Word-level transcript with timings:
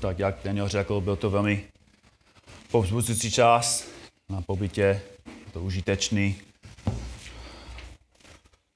tak 0.00 0.18
jak 0.18 0.36
Daniel 0.44 0.68
řekl, 0.68 1.00
byl 1.00 1.16
to 1.16 1.30
velmi 1.30 1.64
povzbuzující 2.70 3.30
čas 3.30 3.88
na 4.28 4.42
pobytě, 4.42 5.02
to 5.52 5.62
užitečný. 5.62 6.36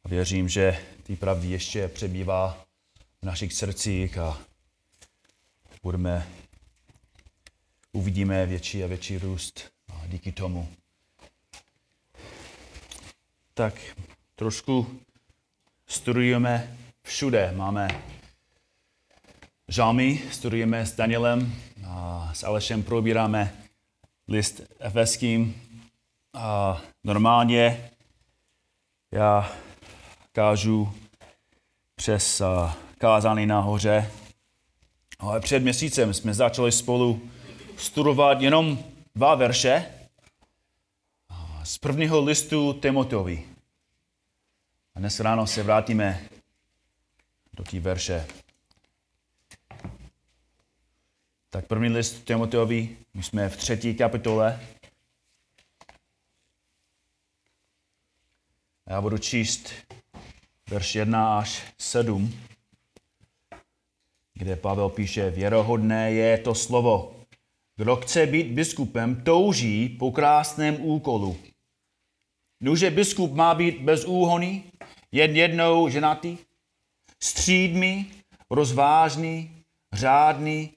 A 0.04 0.08
věřím, 0.08 0.48
že 0.48 0.78
ty 1.03 1.17
pravdy 1.17 1.48
ještě 1.48 1.88
přebývá 1.88 2.64
v 3.22 3.26
našich 3.26 3.53
srdcích 3.53 4.19
a 4.19 4.38
budeme, 5.83 6.28
uvidíme 7.92 8.46
větší 8.46 8.84
a 8.84 8.87
větší 8.87 9.18
růst 9.18 9.71
a 9.92 10.06
díky 10.06 10.32
tomu. 10.32 10.68
Tak 13.54 13.74
trošku 14.34 15.00
studujeme 15.87 16.77
všude. 17.02 17.52
Máme 17.56 17.88
žalmy, 19.70 20.23
studujeme 20.30 20.86
s 20.86 20.96
Danielem 20.96 21.54
a 21.86 22.30
s 22.34 22.45
Alešem 22.45 22.82
probíráme 22.82 23.54
list 24.28 24.60
efeským. 24.78 25.62
A 26.34 26.80
normálně 27.04 27.90
já 29.12 29.52
kážu 30.32 30.95
přes 31.95 32.42
kázání 32.98 33.46
nahoře. 33.46 34.10
Ale 35.18 35.40
před 35.40 35.62
měsícem 35.62 36.14
jsme 36.14 36.34
začali 36.34 36.73
spolu 36.73 37.30
studovat 37.76 38.40
jenom 38.40 38.78
dva 39.14 39.34
verše 39.34 39.87
z 41.64 41.78
prvního 41.78 42.20
listu 42.20 42.73
Timoteovi. 42.73 43.45
A 44.95 44.98
dnes 44.98 45.20
ráno 45.20 45.46
se 45.46 45.62
vrátíme 45.62 46.20
do 47.52 47.64
té 47.64 47.80
verše. 47.80 48.26
Tak 51.52 51.66
první 51.66 51.88
list 51.88 52.24
Timoteovi, 52.24 52.96
my 53.15 53.23
jsme 53.23 53.48
v 53.48 53.56
třetí 53.56 53.95
kapitole. 53.95 54.60
Já 58.88 59.01
budu 59.01 59.18
číst 59.18 59.73
verš 60.71 60.95
1 60.95 61.38
až 61.38 61.62
7, 61.78 62.34
kde 64.34 64.56
Pavel 64.56 64.89
píše, 64.89 65.31
věrohodné 65.31 66.12
je 66.12 66.39
to 66.39 66.55
slovo. 66.55 67.17
Kdo 67.77 67.97
chce 67.97 68.27
být 68.27 68.47
biskupem, 68.47 69.23
touží 69.23 69.89
po 69.89 70.12
krásném 70.12 70.77
úkolu. 70.81 71.37
Nuže 72.61 72.91
biskup 72.91 73.33
má 73.33 73.55
být 73.55 73.81
bez 73.81 74.05
úhony, 74.05 74.65
jen 75.12 75.37
jednou 75.37 75.89
ženatý, 75.89 76.39
střídmý, 77.21 78.12
rozvážný, 78.51 79.65
řádný, 79.93 80.77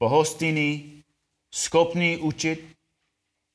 pohostinný, 0.00 1.02
schopný 1.54 2.16
učit, 2.16 2.76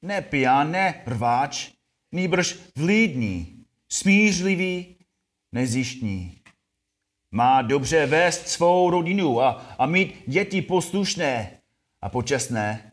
ne 0.01 0.21
pijan, 0.21 0.71
ne 0.71 1.03
rváč, 1.05 1.71
nýbrž 2.11 2.55
vlídný, 2.75 3.65
smířlivý, 3.91 4.95
nezištní. 5.51 6.39
Má 7.31 7.61
dobře 7.61 8.05
vést 8.05 8.47
svou 8.47 8.89
rodinu 8.89 9.41
a, 9.41 9.49
a 9.77 9.85
mít 9.85 10.23
děti 10.27 10.61
poslušné 10.61 11.61
a 12.01 12.09
počestné. 12.09 12.91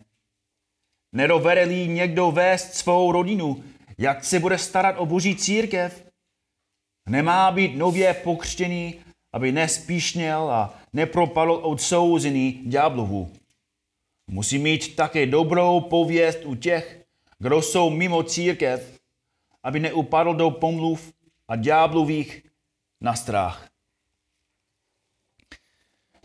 Nedovede 1.14 1.86
někdo 1.86 2.30
vést 2.30 2.74
svou 2.74 3.12
rodinu, 3.12 3.64
jak 3.98 4.24
se 4.24 4.40
bude 4.40 4.58
starat 4.58 4.94
o 4.98 5.06
boží 5.06 5.36
církev? 5.36 6.10
Nemá 7.08 7.50
být 7.50 7.76
nově 7.76 8.14
pokřtěný, 8.14 8.94
aby 9.32 9.52
nespíšněl 9.52 10.50
a 10.50 10.74
nepropadl 10.92 11.60
odsouzený 11.62 12.52
ďáblovu. 12.66 13.41
Musí 14.26 14.58
mít 14.58 14.96
také 14.96 15.26
dobrou 15.26 15.80
pověst 15.80 16.38
u 16.44 16.54
těch, 16.54 17.04
kdo 17.38 17.62
jsou 17.62 17.90
mimo 17.90 18.22
církev, 18.22 18.98
aby 19.62 19.80
neupadl 19.80 20.34
do 20.34 20.50
pomluv 20.50 21.12
a 21.48 21.56
ďáblových 21.56 22.42
na 23.00 23.14
strach. 23.14 23.68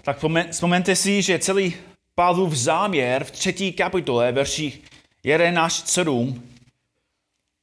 Tak 0.01 0.17
vzpomeňte 0.51 0.95
si, 0.95 1.21
že 1.21 1.39
celý 1.39 1.73
Pavlův 2.15 2.53
záměr 2.53 3.23
v 3.23 3.31
třetí 3.31 3.73
kapitole, 3.73 4.31
verších 4.31 4.81
11 5.23 5.83
až 5.83 5.89
7, 5.89 6.43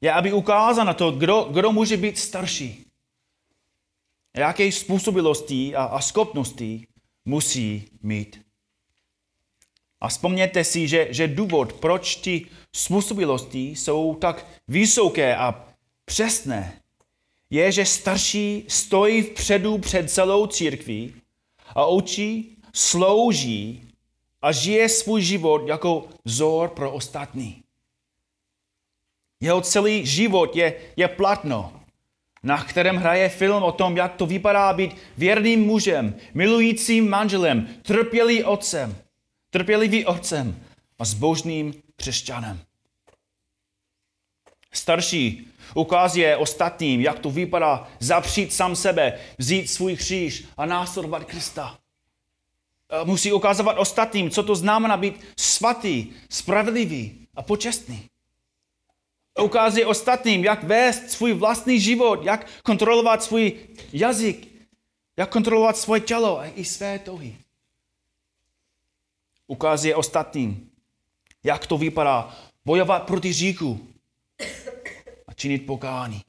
je, 0.01 0.13
aby 0.13 0.33
ukázal 0.33 0.85
na 0.85 0.95
to, 0.95 1.11
kdo, 1.11 1.49
kdo 1.53 1.73
může 1.73 1.97
být 1.97 2.19
starší. 2.19 2.87
Jaké 4.37 4.73
způsobilosti 4.73 5.77
a, 5.77 5.85
a 5.85 6.01
schopnosti 6.01 6.87
musí 7.25 7.89
mít. 8.03 8.44
A 10.05 10.09
vzpomněte 10.09 10.65
si, 10.65 10.89
že, 10.89 11.07
že 11.11 11.29
důvod, 11.29 11.73
proč 11.73 12.17
ty 12.17 12.47
způsobilosti 12.77 13.69
jsou 13.69 14.15
tak 14.15 14.47
vysoké 14.69 15.37
a 15.37 15.65
přesné, 16.05 16.81
je, 17.51 17.73
že 17.73 17.85
starší 17.85 18.65
stojí 18.69 19.23
vpředu 19.23 19.79
před 19.79 20.11
celou 20.11 20.47
církví 20.47 21.15
a 21.75 21.87
učí, 21.87 22.57
slouží 22.75 23.89
a 24.43 24.53
žije 24.53 24.89
svůj 24.89 25.23
život 25.23 25.63
jako 25.67 26.09
vzor 26.25 26.69
pro 26.69 26.93
ostatní. 26.93 27.63
Jeho 29.41 29.61
celý 29.61 30.07
život 30.07 30.57
je, 30.57 30.75
je 30.97 31.09
platno, 31.09 31.81
na 32.43 32.65
kterém 32.65 32.97
hraje 32.97 33.29
film 33.29 33.63
o 33.63 33.73
tom, 33.73 33.97
jak 33.97 34.15
to 34.15 34.27
vypadá 34.27 34.73
být 34.73 34.97
věrným 35.19 35.61
mužem, 35.61 36.15
milujícím 36.35 37.11
manželem, 37.11 37.69
trpělý 37.83 38.45
otcem, 38.45 39.04
trpělivý 39.55 40.05
otcem 40.05 40.65
a 40.99 41.05
zbožným 41.05 41.75
křesťanem. 41.97 42.61
Starší 44.73 45.49
ukazuje 45.75 46.37
ostatním, 46.37 47.01
jak 47.01 47.19
to 47.19 47.31
vypadá 47.31 47.89
zapřít 48.01 48.53
sám 48.53 48.77
sebe, 48.77 49.19
vzít 49.39 49.71
svůj 49.71 49.97
kříž 49.97 50.45
a 50.57 50.67
následovat 50.67 51.25
Krista. 51.25 51.79
Musí 53.05 53.33
ukazovat 53.33 53.79
ostatním, 53.79 54.31
co 54.31 54.43
to 54.43 54.57
znamená 54.57 54.97
být 54.97 55.25
svatý, 55.39 56.13
spravedlivý 56.31 57.27
a 57.35 57.43
počestný. 57.43 58.11
Ukazuje 59.43 59.87
ostatním, 59.87 60.45
jak 60.45 60.65
vést 60.65 61.11
svůj 61.11 61.33
vlastní 61.33 61.81
život, 61.81 62.25
jak 62.25 62.63
kontrolovat 62.63 63.23
svůj 63.23 63.53
jazyk, 63.93 64.49
jak 65.19 65.31
kontrolovat 65.31 65.77
svoje 65.77 66.01
tělo 66.01 66.41
a 66.41 66.47
i 66.47 66.65
své 66.65 66.99
tohy. 66.99 67.44
Ukazuje 69.47 69.97
ostatním, 69.97 70.71
jak 71.45 71.67
to 71.67 71.79
vypadá 71.79 72.37
bojovat 72.65 73.03
proti 73.03 73.33
říku 73.33 73.89
a 75.27 75.33
činit 75.33 75.67
pokání. 75.67 76.23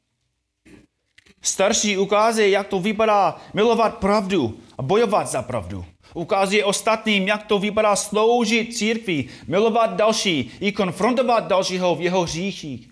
Starší 1.41 1.97
ukazuje, 1.97 2.49
jak 2.49 2.67
to 2.67 2.79
vypadá 2.79 3.41
milovat 3.53 3.97
pravdu 3.97 4.59
a 4.77 4.81
bojovat 4.81 5.27
za 5.27 5.41
pravdu. 5.41 5.85
Ukazuje 6.13 6.65
ostatním, 6.65 7.27
jak 7.27 7.43
to 7.43 7.59
vypadá 7.59 7.95
sloužit 7.95 8.77
církvi, 8.77 9.29
milovat 9.47 9.95
další 9.95 10.51
i 10.59 10.71
konfrontovat 10.71 11.47
dalšího 11.47 11.95
v 11.95 12.01
jeho 12.01 12.21
hříchích 12.21 12.89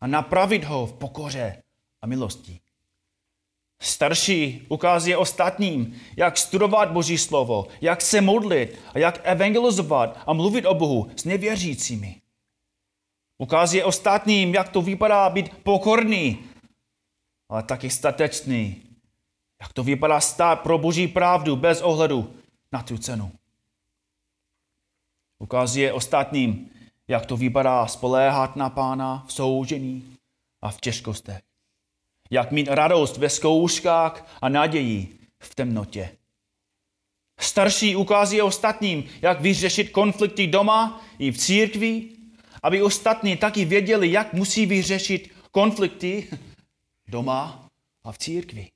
a 0.00 0.06
napravit 0.06 0.64
ho 0.64 0.86
v 0.86 0.92
pokoře 0.92 1.62
a 2.02 2.06
milosti. 2.06 2.60
Starší 3.86 4.66
ukazuje 4.68 5.16
ostatním, 5.16 6.00
jak 6.16 6.38
studovat 6.38 6.90
Boží 6.90 7.18
slovo, 7.18 7.66
jak 7.80 8.02
se 8.02 8.20
modlit 8.20 8.78
a 8.94 8.98
jak 8.98 9.20
evangelizovat 9.22 10.18
a 10.26 10.32
mluvit 10.32 10.66
o 10.66 10.74
Bohu 10.74 11.10
s 11.16 11.24
nevěřícími. 11.24 12.20
Ukazuje 13.38 13.84
ostatním, 13.84 14.54
jak 14.54 14.68
to 14.68 14.82
vypadá 14.82 15.30
být 15.30 15.54
pokorný, 15.62 16.44
ale 17.48 17.62
taky 17.62 17.90
statečný. 17.90 18.82
Jak 19.60 19.72
to 19.72 19.84
vypadá 19.84 20.20
stát 20.20 20.60
pro 20.60 20.78
Boží 20.78 21.08
pravdu 21.08 21.56
bez 21.56 21.82
ohledu 21.82 22.34
na 22.72 22.82
tu 22.82 22.98
cenu. 22.98 23.32
Ukazuje 25.38 25.92
ostatním, 25.92 26.70
jak 27.08 27.26
to 27.26 27.36
vypadá 27.36 27.86
spoléhat 27.86 28.56
na 28.56 28.70
pána 28.70 29.24
v 29.26 29.32
soužení 29.32 30.16
a 30.62 30.70
v 30.70 30.80
těžkostech. 30.80 31.45
Jak 32.30 32.52
mít 32.52 32.68
radost 32.68 33.16
ve 33.16 33.30
zkouškách 33.30 34.38
a 34.42 34.48
naději 34.48 35.18
v 35.38 35.54
temnotě. 35.54 36.16
Starší 37.40 37.96
ukazuje 37.96 38.42
ostatním, 38.42 39.04
jak 39.22 39.40
vyřešit 39.40 39.90
konflikty 39.90 40.46
doma 40.46 41.04
i 41.18 41.30
v 41.32 41.38
církvi, 41.38 42.08
aby 42.62 42.82
ostatní 42.82 43.36
taky 43.36 43.64
věděli, 43.64 44.12
jak 44.12 44.32
musí 44.32 44.66
vyřešit 44.66 45.32
konflikty 45.50 46.28
doma 47.08 47.68
a 48.04 48.12
v 48.12 48.18
církvi. 48.18 48.70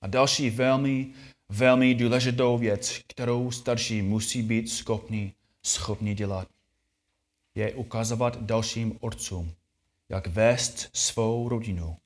A 0.00 0.06
další 0.06 0.50
velmi, 0.50 1.12
velmi 1.48 1.94
důležitou 1.94 2.58
věc, 2.58 3.00
kterou 3.06 3.50
starší 3.50 4.02
musí 4.02 4.42
být 4.42 4.68
schopni 4.68 5.32
schopni 5.62 6.14
dělat, 6.14 6.48
je 7.54 7.74
ukazovat 7.74 8.42
dalším 8.42 8.98
otcům, 9.00 9.52
jak 10.10 10.26
vést 10.26 10.90
svou 10.92 11.48
rodinu 11.48 11.96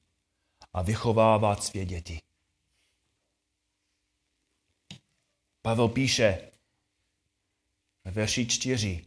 a 0.72 0.82
vychovávat 0.82 1.64
své 1.64 1.84
děti. 1.84 2.20
Pavel 5.62 5.88
píše 5.88 6.50
ve 8.04 8.10
verši 8.10 8.46
4, 8.46 9.04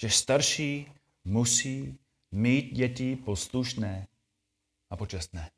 že 0.00 0.10
starší 0.10 0.92
musí 1.24 1.98
mít 2.32 2.72
děti 2.72 3.16
poslušné 3.16 4.06
a 4.90 4.96
počestné. 4.96 5.50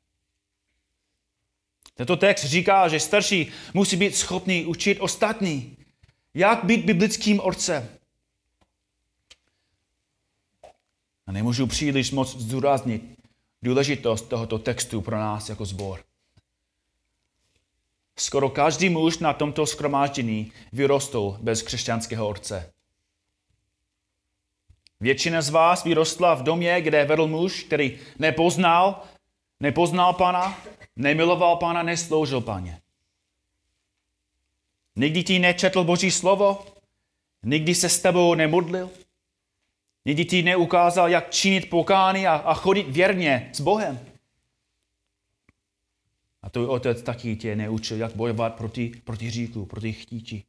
Tento 1.93 2.17
text 2.17 2.43
říká, 2.45 2.87
že 2.87 2.99
starší 2.99 3.51
musí 3.73 3.97
být 3.97 4.15
schopný 4.15 4.65
učit 4.65 4.99
ostatní, 4.99 5.77
jak 6.33 6.63
být 6.63 6.85
biblickým 6.85 7.39
otcem. 7.39 7.96
A 11.27 11.31
nemůžu 11.31 11.67
příliš 11.67 12.11
moc 12.11 12.37
zdůraznit 12.37 13.17
důležitost 13.61 14.21
tohoto 14.21 14.59
textu 14.59 15.01
pro 15.01 15.17
nás 15.17 15.49
jako 15.49 15.65
zbor. 15.65 16.03
Skoro 18.19 18.49
každý 18.49 18.89
muž 18.89 19.17
na 19.17 19.33
tomto 19.33 19.65
skromáždění 19.65 20.51
vyrostl 20.73 21.37
bez 21.41 21.61
křesťanského 21.61 22.27
otce. 22.27 22.73
Většina 24.99 25.41
z 25.41 25.49
vás 25.49 25.83
vyrostla 25.83 26.33
v 26.33 26.43
domě, 26.43 26.81
kde 26.81 27.05
vedl 27.05 27.27
muž, 27.27 27.63
který 27.63 27.99
nepoznal, 28.19 29.03
nepoznal 29.59 30.13
pana, 30.13 30.57
nemiloval 30.95 31.55
pana, 31.55 31.83
nesloužil 31.83 32.41
paně. 32.41 32.81
Nikdy 34.95 35.23
ti 35.23 35.39
nečetl 35.39 35.83
Boží 35.83 36.11
slovo, 36.11 36.65
nikdy 37.43 37.75
se 37.75 37.89
s 37.89 37.99
tebou 37.99 38.33
nemodlil, 38.33 38.89
nikdy 40.07 40.25
ti 40.25 40.43
neukázal, 40.43 41.09
jak 41.09 41.31
činit 41.31 41.69
pokány 41.69 42.27
a, 42.27 42.35
a 42.35 42.53
chodit 42.53 42.89
věrně 42.89 43.49
s 43.53 43.61
Bohem. 43.61 43.99
A 46.41 46.49
tvůj 46.49 46.65
otec 46.65 47.01
taky 47.01 47.35
tě 47.35 47.55
neučil, 47.55 47.97
jak 47.97 48.15
bojovat 48.15 48.55
proti, 48.55 48.91
proti 49.03 49.29
říku, 49.29 49.65
proti 49.65 49.93
chtíči. 49.93 50.43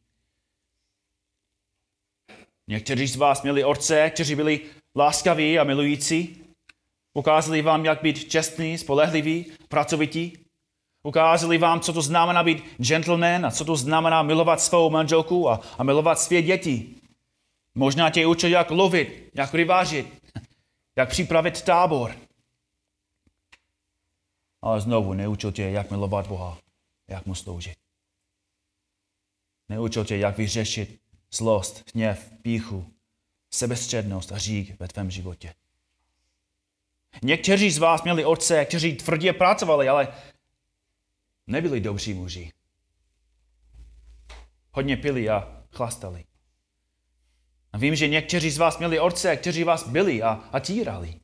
Někteří 2.69 3.07
z 3.07 3.17
vás 3.17 3.43
měli 3.43 3.65
otce, 3.65 4.11
kteří 4.11 4.35
byli 4.35 4.61
láskaví 4.97 5.59
a 5.59 5.65
milující. 5.65 6.37
Ukázali 7.15 7.63
vám, 7.63 7.85
jak 7.85 8.03
být 8.03 8.31
čestný, 8.31 8.79
spolehlivý, 8.79 9.47
pracovitý. 9.69 10.33
Ukázali 11.03 11.59
vám, 11.59 11.81
co 11.81 11.93
to 11.93 12.03
znamená 12.03 12.43
být 12.43 12.65
gentleman 12.77 13.47
a 13.47 13.51
co 13.51 13.65
to 13.65 13.77
znamená 13.77 14.23
milovat 14.23 14.61
svou 14.61 14.91
manželku 14.91 15.51
a, 15.51 15.61
a 15.79 15.83
milovat 15.83 16.19
své 16.21 16.43
děti. 16.43 16.98
Možná 17.79 18.11
tě 18.11 18.27
učil, 18.27 18.51
jak 18.51 18.71
lovit, 18.71 19.31
jak 19.35 19.55
rybařit, 19.55 20.33
jak 20.97 21.09
připravit 21.09 21.63
tábor. 21.63 22.17
Ale 24.63 24.81
znovu 24.81 25.13
neučil 25.13 25.53
tě, 25.53 25.63
jak 25.63 25.91
milovat 25.91 26.27
Boha, 26.27 26.59
jak 27.09 27.27
mu 27.27 27.35
sloužit. 27.35 27.79
Neučil 29.69 30.05
tě, 30.05 30.17
jak 30.17 30.39
vyřešit 30.39 31.01
zlost, 31.31 31.91
hněv, 31.95 32.33
píchu, 32.43 32.95
sebestřednost 33.51 34.33
a 34.33 34.39
řík 34.39 34.81
ve 34.81 34.89
tvém 34.89 35.11
životě. 35.11 35.55
Někteří 37.23 37.71
z 37.71 37.79
vás 37.79 38.03
měli 38.03 38.25
otce, 38.25 38.65
kteří 38.65 38.97
tvrdě 38.97 39.33
pracovali, 39.33 39.89
ale 39.89 40.09
nebyli 41.47 41.81
dobří 41.81 42.15
muži. 42.15 42.53
Hodně 44.71 44.97
pili 44.97 45.29
a 45.29 45.65
chlastali. 45.73 46.28
A 47.73 47.79
vím, 47.79 47.97
že 47.97 48.09
někteří 48.09 48.51
z 48.51 48.59
vás 48.59 48.79
měli 48.79 49.01
otce, 49.01 49.37
kteří 49.37 49.65
vás 49.65 49.89
byli 49.89 50.23
a, 50.23 50.49
a 50.53 50.61
týrali. 50.61 51.21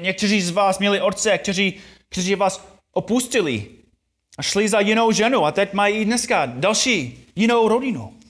Někteří 0.00 0.42
z 0.42 0.50
vás 0.50 0.78
měli 0.78 1.00
otce, 1.00 1.38
kteří, 1.38 1.80
kteří 2.08 2.34
vás 2.34 2.66
opustili 2.92 3.70
a 4.38 4.42
šli 4.42 4.68
za 4.68 4.80
jinou 4.80 5.12
ženu 5.12 5.44
a 5.44 5.52
teď 5.52 5.72
mají 5.72 6.04
dneska 6.04 6.46
další 6.46 7.26
jinou 7.36 7.68
rodinu. 7.68 8.20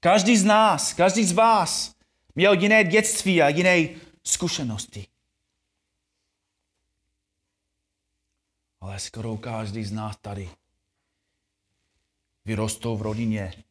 Každý 0.00 0.36
z 0.36 0.44
nás, 0.44 0.92
každý 0.92 1.24
z 1.24 1.32
vás 1.32 1.94
měl 2.34 2.52
jiné 2.52 2.84
dětství 2.84 3.42
a 3.42 3.48
jiné 3.48 3.88
zkušenosti. 4.24 5.06
Ale 8.80 8.98
skoro 8.98 9.36
každý 9.36 9.84
z 9.84 9.92
nás 9.92 10.16
tady 10.16 10.50
vyrostou 12.44 12.96
v 12.96 13.02
rodině, 13.02 13.64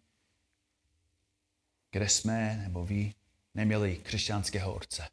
kde 1.92 2.10
jsme 2.10 2.60
nebo 2.64 2.86
vy 2.86 3.14
neměli 3.56 3.98
křesťanského 4.04 4.74
otce. 4.74 5.08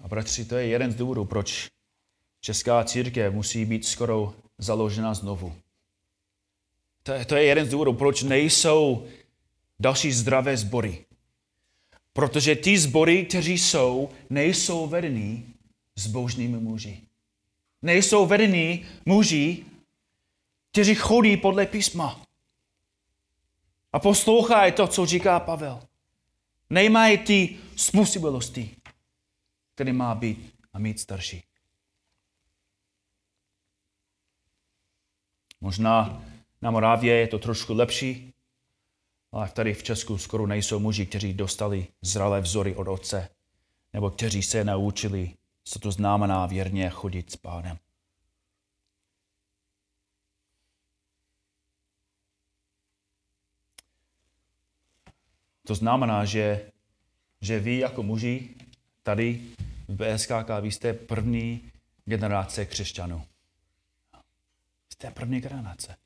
A 0.00 0.08
bratři, 0.08 0.44
to 0.44 0.56
je 0.56 0.66
jeden 0.66 0.92
z 0.92 0.94
důvodů, 0.94 1.24
proč 1.24 1.70
česká 2.40 2.84
církev 2.84 3.34
musí 3.34 3.64
být 3.64 3.86
skoro 3.86 4.34
založena 4.58 5.14
znovu. 5.14 5.54
To 7.02 7.12
je, 7.12 7.24
to 7.24 7.36
je 7.36 7.44
jeden 7.44 7.66
z 7.66 7.70
důvodů, 7.70 7.92
proč 7.92 8.22
nejsou 8.22 9.06
další 9.80 10.12
zdravé 10.12 10.56
sbory. 10.56 11.04
Protože 12.12 12.56
ty 12.56 12.78
sbory, 12.78 13.24
kteří 13.24 13.58
jsou, 13.58 14.10
nejsou 14.30 14.86
vedení 14.86 15.54
zbožnými 15.96 16.58
muži. 16.58 17.00
Nejsou 17.82 18.26
vedení 18.26 18.86
muži, 19.06 19.64
kteří 20.70 20.94
chodí 20.94 21.36
podle 21.36 21.66
písma. 21.66 22.26
A 23.92 23.98
poslouchají 23.98 24.72
to, 24.72 24.86
co 24.86 25.06
říká 25.06 25.40
Pavel. 25.40 25.80
Nejmají 26.70 27.18
ty 27.18 27.58
způsobilosti, 27.76 28.76
které 29.74 29.92
má 29.92 30.14
být 30.14 30.54
a 30.72 30.78
mít 30.78 31.00
starší. 31.00 31.44
Možná 35.60 36.24
na 36.62 36.70
Moravě 36.70 37.14
je 37.14 37.28
to 37.28 37.38
trošku 37.38 37.74
lepší, 37.74 38.34
ale 39.32 39.48
tady 39.48 39.74
v 39.74 39.82
Česku 39.82 40.18
skoro 40.18 40.46
nejsou 40.46 40.78
muži, 40.78 41.06
kteří 41.06 41.34
dostali 41.34 41.86
zralé 42.02 42.40
vzory 42.40 42.76
od 42.76 42.88
otce, 42.88 43.28
nebo 43.92 44.10
kteří 44.10 44.42
se 44.42 44.64
naučili, 44.64 45.34
co 45.64 45.78
to 45.78 45.92
znamená 45.92 46.46
věrně 46.46 46.90
chodit 46.90 47.32
s 47.32 47.36
pánem. 47.36 47.78
To 55.70 55.74
znamená, 55.74 56.24
že, 56.24 56.70
že 57.40 57.60
vy 57.60 57.78
jako 57.78 58.02
muži 58.02 58.48
tady 59.02 59.40
v 59.88 59.94
BSKK, 59.94 60.50
vy 60.60 60.72
jste 60.72 60.92
první 60.92 61.70
generace 62.04 62.66
křesťanů. 62.66 63.22
Jste 64.92 65.10
první 65.10 65.40
generace. 65.40 65.96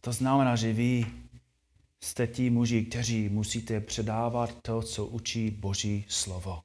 To 0.00 0.12
znamená, 0.12 0.56
že 0.56 0.72
vy 0.72 1.06
jste 2.00 2.26
ti 2.26 2.50
muži, 2.50 2.84
kteří 2.84 3.28
musíte 3.28 3.80
předávat 3.80 4.62
to, 4.62 4.82
co 4.82 5.06
učí 5.06 5.50
Boží 5.50 6.04
slovo. 6.08 6.62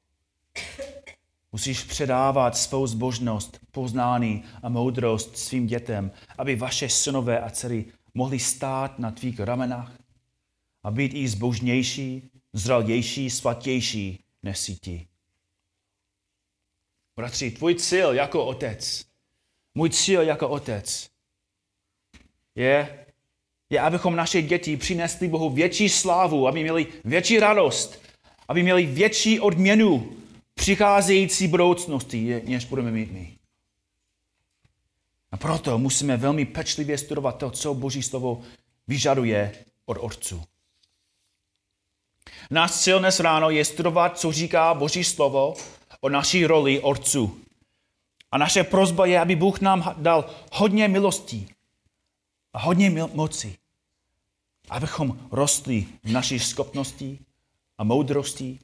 Musíš 1.52 1.84
předávat 1.84 2.56
svou 2.56 2.86
zbožnost, 2.86 3.58
poznání 3.70 4.44
a 4.62 4.68
moudrost 4.68 5.38
svým 5.38 5.66
dětem, 5.66 6.10
aby 6.38 6.56
vaše 6.56 6.88
synové 6.88 7.40
a 7.40 7.50
dcery 7.50 7.84
mohli 8.14 8.38
stát 8.38 8.98
na 8.98 9.10
tvých 9.10 9.40
ramenách 9.40 9.92
a 10.82 10.90
být 10.90 11.14
i 11.14 11.28
zbožnější, 11.28 12.30
zralější, 12.52 13.30
svatější 13.30 14.24
než 14.42 14.58
si 14.58 14.74
ti. 14.74 15.06
Bratři, 17.16 17.50
tvůj 17.50 17.74
cíl 17.74 18.12
jako 18.12 18.46
otec, 18.46 19.06
můj 19.74 19.90
cíl 19.90 20.22
jako 20.22 20.48
otec 20.48 21.10
je 22.54 22.98
je, 23.70 23.80
abychom 23.80 24.16
naše 24.16 24.42
děti 24.42 24.76
přinesli 24.76 25.28
Bohu 25.28 25.50
větší 25.50 25.88
slávu, 25.88 26.48
aby 26.48 26.62
měli 26.62 26.86
větší 27.04 27.40
radost, 27.40 28.02
aby 28.48 28.62
měli 28.62 28.86
větší 28.86 29.40
odměnu 29.40 30.16
přicházející 30.54 31.48
budoucnosti, 31.48 32.42
než 32.44 32.64
budeme 32.64 32.90
mít 32.90 33.12
my. 33.12 33.41
A 35.32 35.36
proto 35.36 35.78
musíme 35.78 36.16
velmi 36.16 36.44
pečlivě 36.44 36.98
studovat 36.98 37.32
to, 37.32 37.50
co 37.50 37.74
Boží 37.74 38.02
slovo 38.02 38.42
vyžaduje 38.86 39.64
od 39.86 39.96
Otců. 40.00 40.42
Náš 42.50 42.72
cíl 42.72 42.98
dnes 42.98 43.20
ráno 43.20 43.50
je 43.50 43.64
studovat, 43.64 44.18
co 44.18 44.32
říká 44.32 44.74
Boží 44.74 45.04
slovo 45.04 45.54
o 46.00 46.08
naší 46.08 46.46
roli 46.46 46.80
Otců. 46.80 47.40
A 48.30 48.38
naše 48.38 48.64
prozba 48.64 49.06
je, 49.06 49.20
aby 49.20 49.36
Bůh 49.36 49.60
nám 49.60 49.94
dal 49.98 50.30
hodně 50.52 50.88
milostí 50.88 51.48
a 52.52 52.58
hodně 52.58 52.90
moci, 52.90 53.56
abychom 54.68 55.28
rostli 55.30 55.86
v 56.02 56.10
naší 56.10 56.38
schopnosti 56.38 57.18
a 57.78 57.84
moudrosti, 57.84 58.58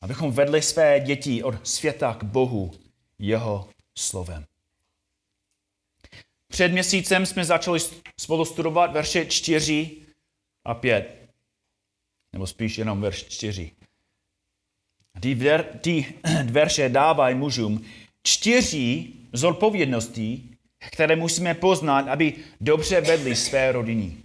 abychom 0.00 0.32
vedli 0.32 0.62
své 0.62 1.00
děti 1.00 1.42
od 1.42 1.68
světa 1.68 2.14
k 2.14 2.24
Bohu 2.24 2.72
jeho 3.18 3.68
slovem. 3.98 4.44
Před 6.56 6.72
měsícem 6.72 7.26
jsme 7.26 7.44
začali 7.44 7.80
spolu 8.20 8.44
studovat 8.44 8.92
verše 8.92 9.26
4 9.26 9.90
a 10.64 10.74
5. 10.74 11.28
Nebo 12.32 12.46
spíš 12.46 12.78
jenom 12.78 13.00
verš 13.00 13.24
4. 13.24 13.70
Ty, 15.20 15.34
ver, 15.34 15.64
ty 15.80 16.14
verše 16.44 16.88
dávají 16.88 17.34
mužům 17.34 17.84
čtyři 18.22 19.06
zodpovědnosti, 19.32 20.42
které 20.92 21.16
musíme 21.16 21.54
poznat, 21.54 22.08
aby 22.08 22.34
dobře 22.60 23.00
vedli 23.00 23.36
své 23.36 23.72
rodiny. 23.72 24.16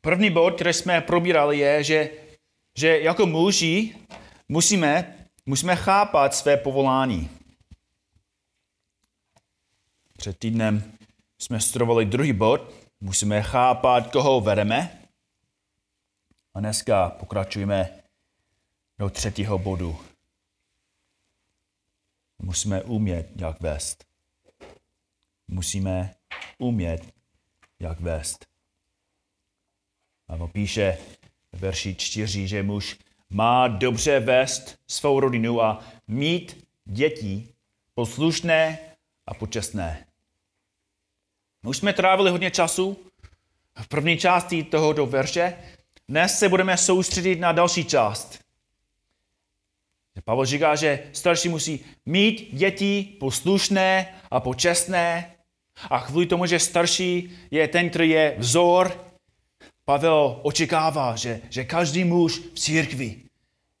První 0.00 0.30
bod, 0.30 0.54
který 0.54 0.72
jsme 0.72 1.00
probírali, 1.00 1.58
je, 1.58 1.84
že, 1.84 2.10
že 2.78 3.00
jako 3.00 3.26
muži 3.26 3.94
musíme, 4.48 5.16
musíme 5.46 5.76
chápat 5.76 6.34
své 6.34 6.56
povolání. 6.56 7.35
Před 10.16 10.38
týdnem 10.38 10.92
jsme 11.38 11.60
studovali 11.60 12.06
druhý 12.06 12.32
bod, 12.32 12.74
musíme 13.00 13.42
chápat, 13.42 14.12
koho 14.12 14.40
vedeme. 14.40 15.08
A 16.54 16.60
dneska 16.60 17.10
pokračujeme 17.10 18.02
do 18.98 19.10
třetího 19.10 19.58
bodu. 19.58 19.98
Musíme 22.38 22.82
umět, 22.82 23.30
jak 23.36 23.60
vést. 23.60 24.04
Musíme 25.48 26.14
umět, 26.58 27.14
jak 27.80 28.00
vést. 28.00 28.46
A 30.28 30.46
píše 30.46 30.98
v 31.52 31.60
verši 31.60 31.94
čtyři, 31.94 32.48
že 32.48 32.62
muž 32.62 32.98
má 33.30 33.68
dobře 33.68 34.20
vést 34.20 34.78
svou 34.86 35.20
rodinu 35.20 35.62
a 35.62 35.84
mít 36.08 36.66
děti 36.84 37.48
poslušné 37.94 38.78
a 39.26 39.34
počestné. 39.34 40.05
Už 41.66 41.76
jsme 41.76 41.92
trávili 41.92 42.30
hodně 42.30 42.50
času 42.50 42.96
v 43.82 43.88
první 43.88 44.18
části 44.18 44.64
tohoto 44.64 45.06
verše. 45.06 45.56
Dnes 46.08 46.38
se 46.38 46.48
budeme 46.48 46.76
soustředit 46.76 47.40
na 47.40 47.52
další 47.52 47.84
část. 47.84 48.38
Pavel 50.24 50.44
říká, 50.44 50.76
že 50.76 51.02
starší 51.12 51.48
musí 51.48 51.84
mít 52.06 52.48
děti 52.52 53.16
poslušné 53.20 54.14
a 54.30 54.40
počestné. 54.40 55.30
A 55.90 56.00
kvůli 56.00 56.26
tomu, 56.26 56.46
že 56.46 56.58
starší 56.58 57.30
je 57.50 57.68
ten, 57.68 57.90
který 57.90 58.10
je 58.10 58.34
vzor, 58.38 59.06
Pavel 59.84 60.40
očekává, 60.42 61.16
že, 61.16 61.40
že 61.50 61.64
každý 61.64 62.04
muž 62.04 62.38
v 62.38 62.58
církvi 62.58 63.22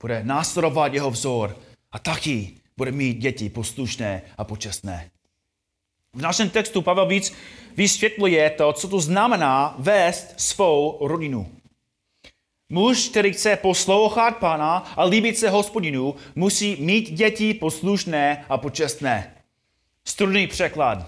bude 0.00 0.24
následovat 0.24 0.94
jeho 0.94 1.10
vzor 1.10 1.58
a 1.92 1.98
taky 1.98 2.52
bude 2.76 2.92
mít 2.92 3.18
děti 3.18 3.50
poslušné 3.50 4.22
a 4.38 4.44
počestné. 4.44 5.10
V 6.16 6.22
našem 6.22 6.50
textu 6.50 6.82
Pavel 6.82 7.06
víc 7.06 7.32
vysvětluje 7.76 8.50
to, 8.50 8.72
co 8.72 8.88
to 8.88 9.00
znamená 9.00 9.76
vést 9.78 10.34
svou 10.36 10.98
rodinu. 11.06 11.52
Muž, 12.68 13.08
který 13.08 13.32
chce 13.32 13.56
poslouchat 13.56 14.36
Pána 14.36 14.76
a 14.76 15.04
líbit 15.04 15.38
se 15.38 15.50
hospodinu, 15.50 16.14
musí 16.34 16.76
mít 16.76 17.10
děti 17.10 17.54
poslušné 17.54 18.44
a 18.48 18.58
počestné. 18.58 19.36
Strudný 20.04 20.46
překlad. 20.46 20.98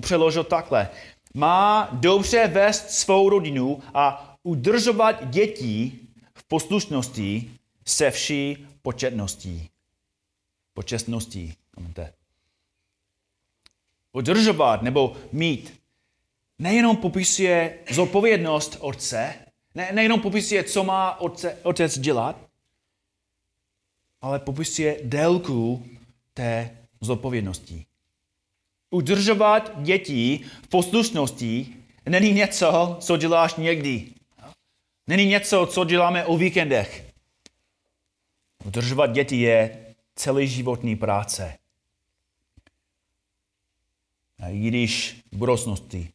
Přeložil 0.00 0.44
takhle. 0.44 0.88
Má 1.34 1.88
dobře 1.92 2.46
vést 2.46 2.90
svou 2.90 3.28
rodinu 3.28 3.82
a 3.94 4.34
udržovat 4.42 5.30
děti 5.30 5.92
v 6.34 6.44
poslušnosti 6.48 7.50
se 7.86 8.10
vší 8.10 8.66
početností. 8.82 9.68
Počestností. 10.74 11.54
Udržovat 14.12 14.82
nebo 14.82 15.16
mít, 15.32 15.80
nejenom 16.58 16.96
popisuje 16.96 17.78
zodpovědnost 17.90 18.76
otce, 18.80 19.34
ne, 19.74 19.90
nejenom 19.92 20.20
popisuje, 20.20 20.64
co 20.64 20.84
má 20.84 21.20
otce, 21.20 21.58
otec 21.62 21.98
dělat, 21.98 22.48
ale 24.20 24.38
popisuje 24.38 25.00
délku 25.02 25.86
té 26.34 26.78
zodpovědnosti. 27.00 27.86
Udržovat 28.90 29.82
děti 29.82 30.40
v 30.62 30.68
poslušnosti 30.68 31.74
není 32.08 32.32
něco, 32.32 32.96
co 33.00 33.16
děláš 33.16 33.54
někdy. 33.54 34.06
Není 35.06 35.26
něco, 35.26 35.66
co 35.66 35.84
děláme 35.84 36.24
o 36.24 36.36
víkendech. 36.36 37.14
Udržovat 38.64 39.06
děti 39.06 39.36
je 39.36 39.86
celý 40.14 40.48
životní 40.48 40.96
práce. 40.96 41.58
I 44.38 44.68
když 44.68 45.22
v 45.32 45.36
budoucnosti 45.36 46.12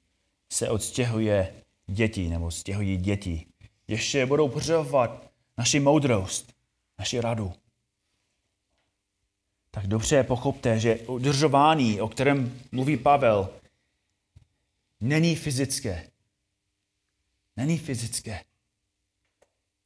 se 0.51 0.70
odstěhuje 0.70 1.53
děti 1.88 2.30
nebo 2.30 2.51
stěhují 2.51 2.98
děti, 2.98 3.46
ještě 3.88 4.25
budou 4.25 4.50
pořebovat 4.50 5.32
naši 5.58 5.80
moudrost, 5.80 6.53
naši 7.00 7.20
radu. 7.20 7.53
Tak 9.72 9.88
dobře 9.88 10.24
pochopte, 10.24 10.80
že 10.80 10.96
udržování, 10.96 12.01
o 12.01 12.08
kterém 12.08 12.60
mluví 12.72 12.98
Pavel, 12.98 13.50
není 15.01 15.36
fyzické. 15.36 16.08
Není 17.58 17.77
fyzické. 17.77 18.44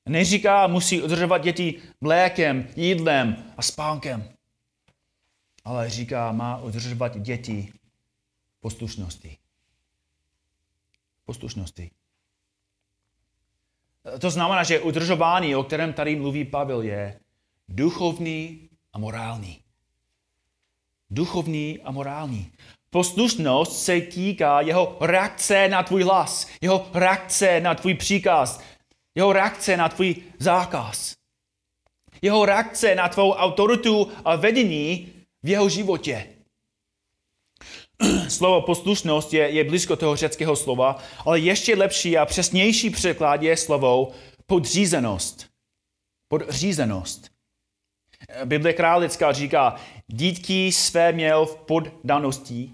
Neříká, 0.06 0.68
musí 0.68 1.02
udržovat 1.02 1.38
děti 1.38 1.82
mlékem, 2.02 2.68
jídlem 2.76 3.54
a 3.58 3.62
spánkem. 3.62 4.30
Ale 5.66 5.90
říká, 5.90 6.32
má 6.32 6.58
udržovat 6.58 7.18
děti 7.18 7.74
poslušnosti. 8.68 9.38
Poslušnosti. 11.26 11.92
To 14.20 14.30
znamená, 14.32 14.64
že 14.64 14.80
udržování, 14.80 15.56
o 15.56 15.64
kterém 15.64 15.94
tady 15.94 16.16
mluví 16.16 16.46
Pavel, 16.46 16.82
je 16.82 17.20
duchovní 17.70 18.70
a 18.94 19.00
morální. 19.00 19.64
Duchovní 21.10 21.80
a 21.80 21.92
morální. 21.92 22.52
Poslušnost 22.90 23.84
se 23.84 24.02
týká 24.02 24.62
jeho 24.62 24.98
reakce 25.00 25.68
na 25.68 25.84
tvůj 25.84 26.04
hlas, 26.04 26.48
jeho 26.62 26.90
reakce 26.94 27.60
na 27.60 27.76
tvůj 27.76 27.94
příkaz, 27.94 28.62
jeho 29.16 29.34
reakce 29.34 29.78
na 29.78 29.90
tvůj 29.90 30.16
zákaz, 30.40 31.16
jeho 32.22 32.46
reakce 32.46 32.96
na 32.96 33.10
tvou 33.10 33.32
autoritu 33.32 34.12
a 34.26 34.36
vedení 34.36 35.14
v 35.44 35.50
jeho 35.50 35.70
životě. 35.70 36.37
slovo 38.30 38.62
poslušnost 38.62 39.34
je, 39.34 39.50
je 39.50 39.64
blízko 39.64 39.96
toho 39.96 40.16
řeckého 40.16 40.56
slova, 40.56 40.98
ale 41.26 41.40
ještě 41.40 41.76
lepší 41.76 42.18
a 42.18 42.26
přesnější 42.26 42.90
překlad 42.90 43.42
je 43.42 43.58
slovo 43.58 44.12
podřízenost. 44.46 45.50
Podřízenost. 46.28 47.32
Bible 48.46 48.74
králická 48.74 49.34
říká, 49.34 49.76
dítky 50.08 50.72
své 50.72 51.12
měl 51.12 51.46
v 51.46 51.56
poddanosti 51.56 52.72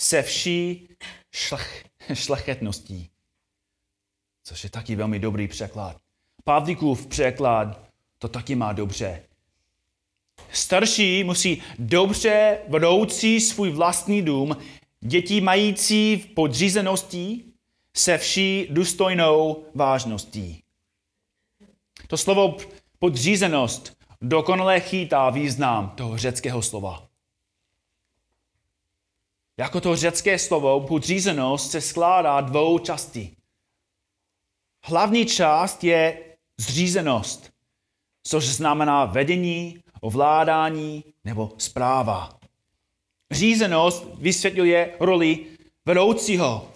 se 0.00 0.22
vší 0.22 0.88
šlech, 1.34 1.84
šlechetností. 2.14 3.10
Což 4.44 4.64
je 4.64 4.70
taky 4.70 4.96
velmi 4.96 5.18
dobrý 5.18 5.48
překlad. 5.48 5.96
Pavlíkův 6.44 7.06
překlad 7.06 7.88
to 8.18 8.28
taky 8.28 8.54
má 8.54 8.72
dobře. 8.72 9.22
Starší 10.52 11.24
musí 11.24 11.62
dobře 11.78 12.58
vedoucí 12.68 13.40
svůj 13.40 13.70
vlastní 13.70 14.22
dům, 14.22 14.56
děti 15.00 15.40
mající 15.40 16.16
v 16.16 16.26
podřízenosti 16.26 17.44
se 17.96 18.18
vší 18.18 18.66
důstojnou 18.70 19.64
vážností. 19.74 20.62
To 22.06 22.16
slovo 22.16 22.56
podřízenost 22.98 23.96
dokonale 24.20 24.80
chytá 24.80 25.30
význam 25.30 25.90
toho 25.90 26.18
řeckého 26.18 26.62
slova. 26.62 27.08
Jako 29.58 29.80
to 29.80 29.96
řecké 29.96 30.38
slovo 30.38 30.80
podřízenost 30.80 31.70
se 31.70 31.80
skládá 31.80 32.40
dvou 32.40 32.78
částí. 32.78 33.36
Hlavní 34.84 35.26
část 35.26 35.84
je 35.84 36.24
zřízenost, 36.58 37.50
což 38.22 38.46
znamená 38.48 39.04
vedení 39.04 39.82
ovládání 40.00 41.04
nebo 41.24 41.52
zpráva. 41.58 42.38
Řízenost 43.30 44.06
vysvětluje 44.18 44.96
roli 45.00 45.46
vedoucího. 45.84 46.72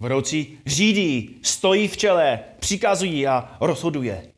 Vedoucí 0.00 0.58
řídí, 0.66 1.40
stojí 1.42 1.88
v 1.88 1.96
čele, 1.96 2.44
přikazují 2.58 3.26
a 3.26 3.56
rozhoduje. 3.60 4.32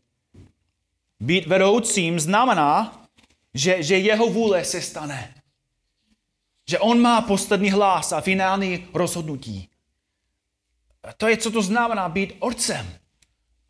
Být 1.20 1.46
vedoucím 1.46 2.20
znamená, 2.20 3.02
že, 3.54 3.82
že 3.82 3.98
jeho 3.98 4.26
vůle 4.26 4.64
se 4.64 4.82
stane. 4.82 5.34
Že 6.68 6.78
on 6.78 7.00
má 7.00 7.20
poslední 7.20 7.70
hlas 7.70 8.12
a 8.12 8.20
finální 8.20 8.86
rozhodnutí. 8.94 9.68
To 11.16 11.28
je, 11.28 11.36
co 11.36 11.50
to 11.50 11.62
znamená 11.62 12.08
být 12.08 12.36
otcem. 12.38 12.94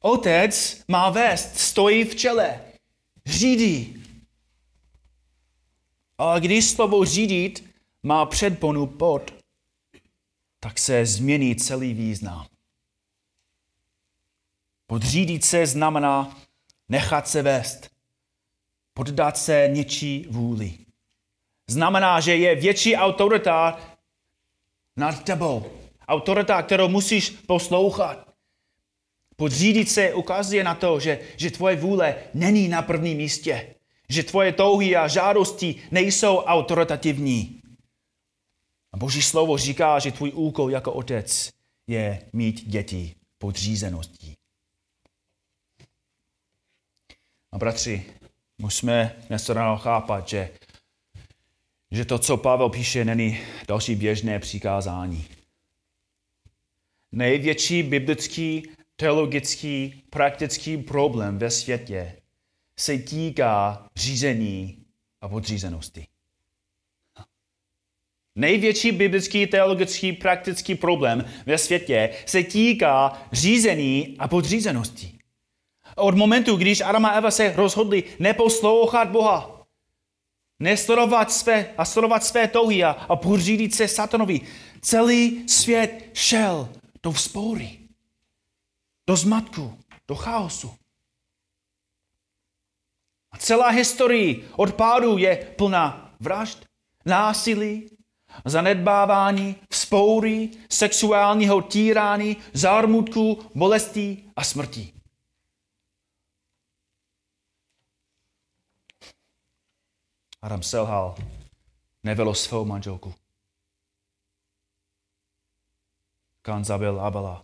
Otec 0.00 0.84
má 0.88 1.10
vést, 1.10 1.58
stojí 1.58 2.04
v 2.04 2.14
čele, 2.14 2.60
řídí. 3.26 4.02
Ale 6.18 6.40
když 6.40 6.64
slovo 6.64 7.04
řídit 7.04 7.74
má 8.02 8.26
předponu 8.26 8.86
pod, 8.86 9.34
tak 10.60 10.78
se 10.78 11.06
změní 11.06 11.56
celý 11.56 11.94
význam. 11.94 12.46
Podřídit 14.86 15.44
se 15.44 15.66
znamená 15.66 16.40
nechat 16.88 17.28
se 17.28 17.42
vést, 17.42 17.90
poddat 18.94 19.38
se 19.38 19.68
něčí 19.72 20.26
vůli. 20.30 20.78
Znamená, 21.70 22.20
že 22.20 22.36
je 22.36 22.54
větší 22.54 22.96
autorita 22.96 23.80
nad 24.96 25.24
tebou. 25.24 25.70
Autorita, 26.08 26.62
kterou 26.62 26.88
musíš 26.88 27.30
poslouchat. 27.30 28.23
Podřídit 29.36 29.90
se 29.90 30.14
ukazuje 30.14 30.64
na 30.64 30.74
to, 30.74 31.00
že, 31.00 31.20
že 31.36 31.50
tvoje 31.50 31.76
vůle 31.76 32.14
není 32.34 32.68
na 32.68 32.82
prvním 32.82 33.18
místě. 33.18 33.74
Že 34.08 34.22
tvoje 34.22 34.52
touhy 34.52 34.96
a 34.96 35.08
žádosti 35.08 35.82
nejsou 35.90 36.36
autoritativní. 36.36 37.60
A 38.92 38.96
Boží 38.96 39.22
slovo 39.22 39.58
říká, 39.58 39.98
že 39.98 40.12
tvůj 40.12 40.32
úkol 40.34 40.70
jako 40.70 40.92
otec 40.92 41.52
je 41.86 42.22
mít 42.32 42.68
děti 42.68 43.14
podřízeností. 43.38 44.34
A 47.52 47.58
bratři, 47.58 48.04
musíme 48.58 49.16
dnes 49.28 49.48
ráno 49.48 49.78
chápat, 49.78 50.28
že, 50.28 50.50
že 51.90 52.04
to, 52.04 52.18
co 52.18 52.36
Pavel 52.36 52.70
píše, 52.70 53.04
není 53.04 53.38
další 53.68 53.94
běžné 53.94 54.38
přikázání. 54.38 55.26
Největší 57.12 57.82
biblický, 57.82 58.70
teologický, 58.96 60.02
praktický 60.10 60.76
problém 60.76 61.38
ve 61.38 61.50
světě 61.50 62.16
se 62.78 62.98
týká 62.98 63.86
řízení 63.96 64.84
a 65.20 65.28
podřízenosti. 65.28 66.06
Největší 68.36 68.92
biblický, 68.92 69.46
teologický, 69.46 70.12
praktický 70.12 70.74
problém 70.74 71.24
ve 71.46 71.58
světě 71.58 72.10
se 72.26 72.42
týká 72.42 73.22
řízení 73.32 74.16
a 74.18 74.28
podřízenosti. 74.28 75.18
Od 75.96 76.14
momentu, 76.14 76.56
když 76.56 76.80
Adam 76.80 77.04
a 77.04 77.10
Eva 77.10 77.30
se 77.30 77.52
rozhodli 77.56 78.04
neposlouchat 78.18 79.10
Boha, 79.10 79.66
nesledovat 80.60 81.32
své 81.32 81.74
a 81.78 81.84
sledovat 81.84 82.24
své 82.24 82.48
touhy 82.48 82.84
a, 82.84 82.90
a 82.90 83.16
podřídit 83.16 83.74
se 83.74 83.88
satanovi, 83.88 84.40
celý 84.80 85.48
svět 85.48 86.10
šel 86.12 86.68
do 87.02 87.12
vzpoury, 87.12 87.78
do 89.06 89.16
zmatku, 89.16 89.78
do 90.08 90.14
chaosu. 90.14 90.76
A 93.30 93.38
celá 93.38 93.68
historie 93.68 94.48
od 94.56 94.74
pádu 94.74 95.18
je 95.18 95.36
plná 95.36 96.14
vražd, 96.20 96.66
násilí, 97.04 97.96
zanedbávání, 98.44 99.56
vzpoury, 99.70 100.50
sexuálního 100.70 101.62
týrání, 101.62 102.36
zármutku, 102.52 103.50
bolestí 103.54 104.32
a 104.36 104.44
smrti. 104.44 104.94
Adam 110.42 110.62
selhal, 110.62 111.14
nevelo 112.02 112.34
svou 112.34 112.64
manželku. 112.64 113.14
Kan 116.42 116.64
zabil 116.64 117.00
Abela. 117.00 117.43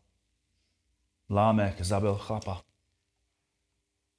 Lámek 1.31 1.81
zabil 1.81 2.15
chlapa. 2.15 2.63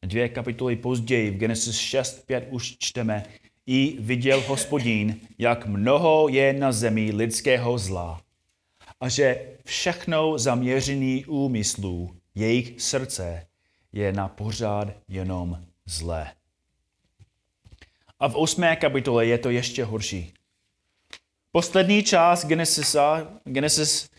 Dvě 0.02 0.30
kapitoly 0.30 0.76
později 0.76 1.32
v 1.32 1.38
Genesis 1.38 1.78
6.5 1.78 2.44
už 2.50 2.78
čteme, 2.80 3.24
i 3.66 3.98
viděl 4.00 4.42
hospodín, 4.42 5.20
jak 5.38 5.66
mnoho 5.66 6.28
je 6.28 6.54
na 6.54 6.72
zemi 6.72 7.12
lidského 7.12 7.78
zla 7.78 8.22
a 9.00 9.10
že 9.10 9.58
všechno 9.66 10.38
zaměřený 10.38 11.26
úmyslů 11.26 12.16
jejich 12.36 12.82
srdce 12.82 13.48
je 13.92 14.14
na 14.14 14.28
pořád 14.28 14.88
jenom 15.08 15.66
zlé. 15.86 16.32
A 18.20 18.28
v 18.28 18.36
osmé 18.36 18.76
kapitole 18.76 19.26
je 19.26 19.38
to 19.38 19.50
ještě 19.50 19.84
horší. 19.84 20.34
Poslední 21.52 22.04
část 22.04 22.46
Genesisa, 22.46 23.28
Genesis 23.44 24.10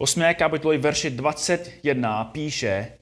8. 0.00 0.34
kapitoly 0.34 0.78
verše 0.78 1.10
21 1.10 2.24
píše, 2.24 2.98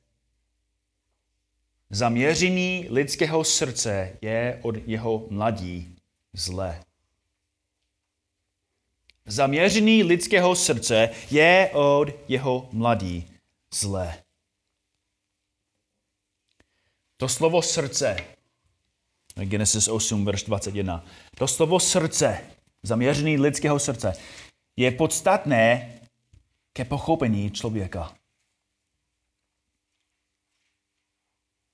Zaměření 1.91 2.87
lidského 2.91 3.45
srdce 3.45 4.19
je 4.23 4.61
od 4.63 4.75
jeho 4.87 5.27
mladí 5.31 5.97
zlé. 6.33 6.85
Zaměření 9.27 10.03
lidského 10.03 10.57
srdce 10.57 11.11
je 11.31 11.71
od 11.73 12.09
jeho 12.29 12.69
mladí 12.73 13.31
zlé. 13.75 14.23
To 17.17 17.29
slovo 17.29 17.63
srdce, 17.63 18.17
Genesis 19.35 19.89
8, 19.89 20.25
verš 20.25 20.43
21, 20.43 21.05
to 21.35 21.49
slovo 21.49 21.81
srdce, 21.81 22.41
zaměření 22.83 23.39
lidského 23.39 23.79
srdce, 23.79 24.13
je 24.77 24.91
podstatné 24.91 25.96
ke 26.77 26.85
pochopení 26.85 27.51
člověka. 27.51 28.17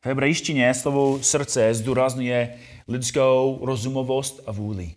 V 0.00 0.06
hebrejštině 0.06 0.74
slovo 0.74 1.22
srdce 1.22 1.74
zdůrazňuje 1.74 2.60
lidskou 2.88 3.66
rozumovost 3.66 4.40
a 4.46 4.52
vůli. 4.52 4.94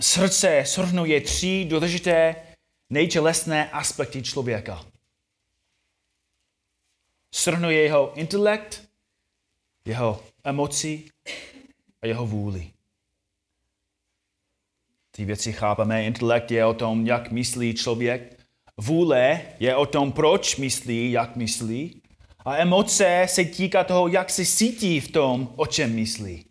Srdce 0.00 0.64
shrnuje 0.66 1.20
tři 1.20 1.66
důležité 1.70 2.36
nejtělesné 2.90 3.70
aspekty 3.70 4.22
člověka. 4.22 4.86
Shrnuje 7.34 7.82
jeho 7.82 8.14
intelekt, 8.14 8.88
jeho 9.84 10.24
emoci 10.44 11.10
a 12.02 12.06
jeho 12.06 12.26
vůli. 12.26 12.72
Ty 15.18 15.24
věci 15.24 15.52
chápeme. 15.52 16.04
Intelekt 16.04 16.50
je 16.50 16.64
o 16.64 16.74
tom, 16.74 17.06
jak 17.06 17.30
myslí 17.30 17.74
člověk. 17.74 18.40
Vůle 18.76 19.42
je 19.60 19.76
o 19.76 19.86
tom, 19.86 20.12
proč 20.12 20.56
myslí, 20.56 21.12
jak 21.12 21.36
myslí. 21.36 22.02
A 22.44 22.56
emoce 22.56 23.26
se 23.28 23.44
týká 23.44 23.84
toho, 23.84 24.08
jak 24.08 24.30
se 24.30 24.46
cítí 24.46 25.00
v 25.00 25.12
tom, 25.12 25.52
o 25.56 25.66
čem 25.66 25.94
myslí. 25.94 26.44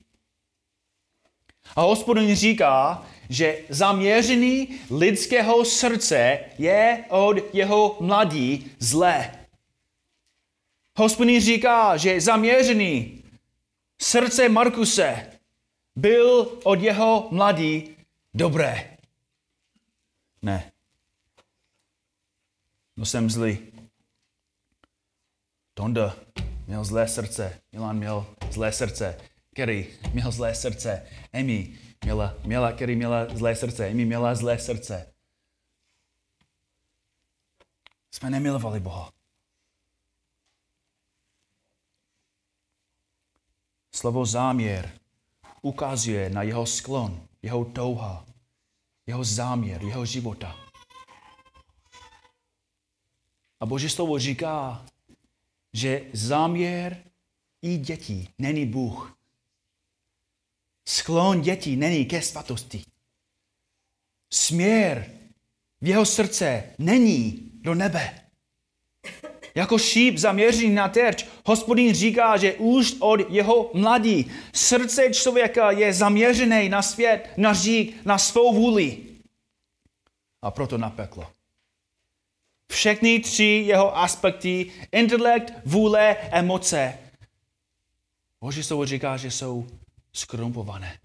A 1.75 1.81
hospodin 1.81 2.35
říká, 2.35 3.05
že 3.29 3.57
zaměřený 3.69 4.67
lidského 4.91 5.65
srdce 5.65 6.39
je 6.57 7.05
od 7.09 7.55
jeho 7.55 7.97
mladí 7.99 8.71
zlé. 8.79 9.31
Hospodin 10.97 11.41
říká, 11.41 11.97
že 11.97 12.21
zaměřený 12.21 13.23
srdce 14.01 14.49
Markuse 14.49 15.31
byl 15.95 16.59
od 16.63 16.81
jeho 16.81 17.27
mladí 17.31 17.96
dobré. 18.37 18.97
Ne. 20.41 20.71
No 22.97 23.05
jsem 23.05 23.29
zlý. 23.29 23.59
Tonda 25.73 26.15
měl 26.67 26.83
zlé 26.83 27.07
srdce, 27.07 27.61
Milan 27.71 27.97
měl 27.97 28.35
zlé 28.51 28.71
srdce, 28.71 29.21
Kerry 29.53 29.99
měl 30.13 30.31
zlé 30.31 30.55
srdce, 30.55 31.07
Amy 31.33 31.79
měla, 32.03 32.33
měla, 32.43 32.71
Kerry 32.71 32.95
měla 32.95 33.35
zlé 33.35 33.55
srdce, 33.55 33.87
Amy 33.87 34.05
měla 34.05 34.35
zlé 34.35 34.59
srdce. 34.59 35.13
Jsme 38.11 38.29
nemilovali 38.29 38.79
Boha. 38.79 39.11
Slovo 43.91 44.25
záměr 44.25 44.99
ukazuje 45.61 46.29
na 46.29 46.43
jeho 46.43 46.65
sklon, 46.65 47.27
jeho 47.41 47.65
touha, 47.65 48.26
jeho 49.07 49.23
záměr, 49.23 49.83
jeho 49.83 50.05
života. 50.05 50.55
A 53.59 53.65
Boží 53.65 53.89
slovo 53.89 54.19
říká, 54.19 54.85
že 55.73 56.01
záměr 56.13 57.03
i 57.61 57.77
dětí 57.77 58.29
není 58.37 58.65
Bůh. 58.65 59.17
Sklon 60.87 61.41
dětí 61.41 61.75
není 61.75 62.05
ke 62.05 62.21
svatosti. 62.21 62.83
Směr 64.33 65.11
v 65.81 65.87
jeho 65.87 66.05
srdce 66.05 66.63
není 66.79 67.51
do 67.61 67.75
nebe. 67.75 68.21
Jako 69.57 69.77
šíp 69.77 70.17
zaměřený 70.17 70.69
na 70.69 70.87
terč, 70.87 71.25
hospodin 71.45 71.93
říká, 71.93 72.37
že 72.37 72.53
už 72.53 72.95
od 72.99 73.29
jeho 73.29 73.71
mladí 73.73 74.31
srdce 74.53 75.13
člověka 75.13 75.71
je 75.71 75.93
zaměřené 75.93 76.69
na 76.69 76.81
svět, 76.81 77.29
na 77.37 77.53
řík, 77.53 78.05
na 78.05 78.17
svou 78.17 78.53
vůli. 78.53 78.97
A 80.41 80.51
proto 80.51 80.77
na 80.77 80.89
peklo. 80.89 81.31
Všechny 82.71 83.19
tři 83.19 83.63
jeho 83.67 83.97
aspekty, 83.97 84.71
intelekt, 84.91 85.53
vůle, 85.65 86.17
emoce, 86.31 86.97
Boží 88.41 88.63
slovo 88.63 88.85
říká, 88.85 89.17
že 89.17 89.31
jsou 89.31 89.67
skrumpované. 90.13 90.99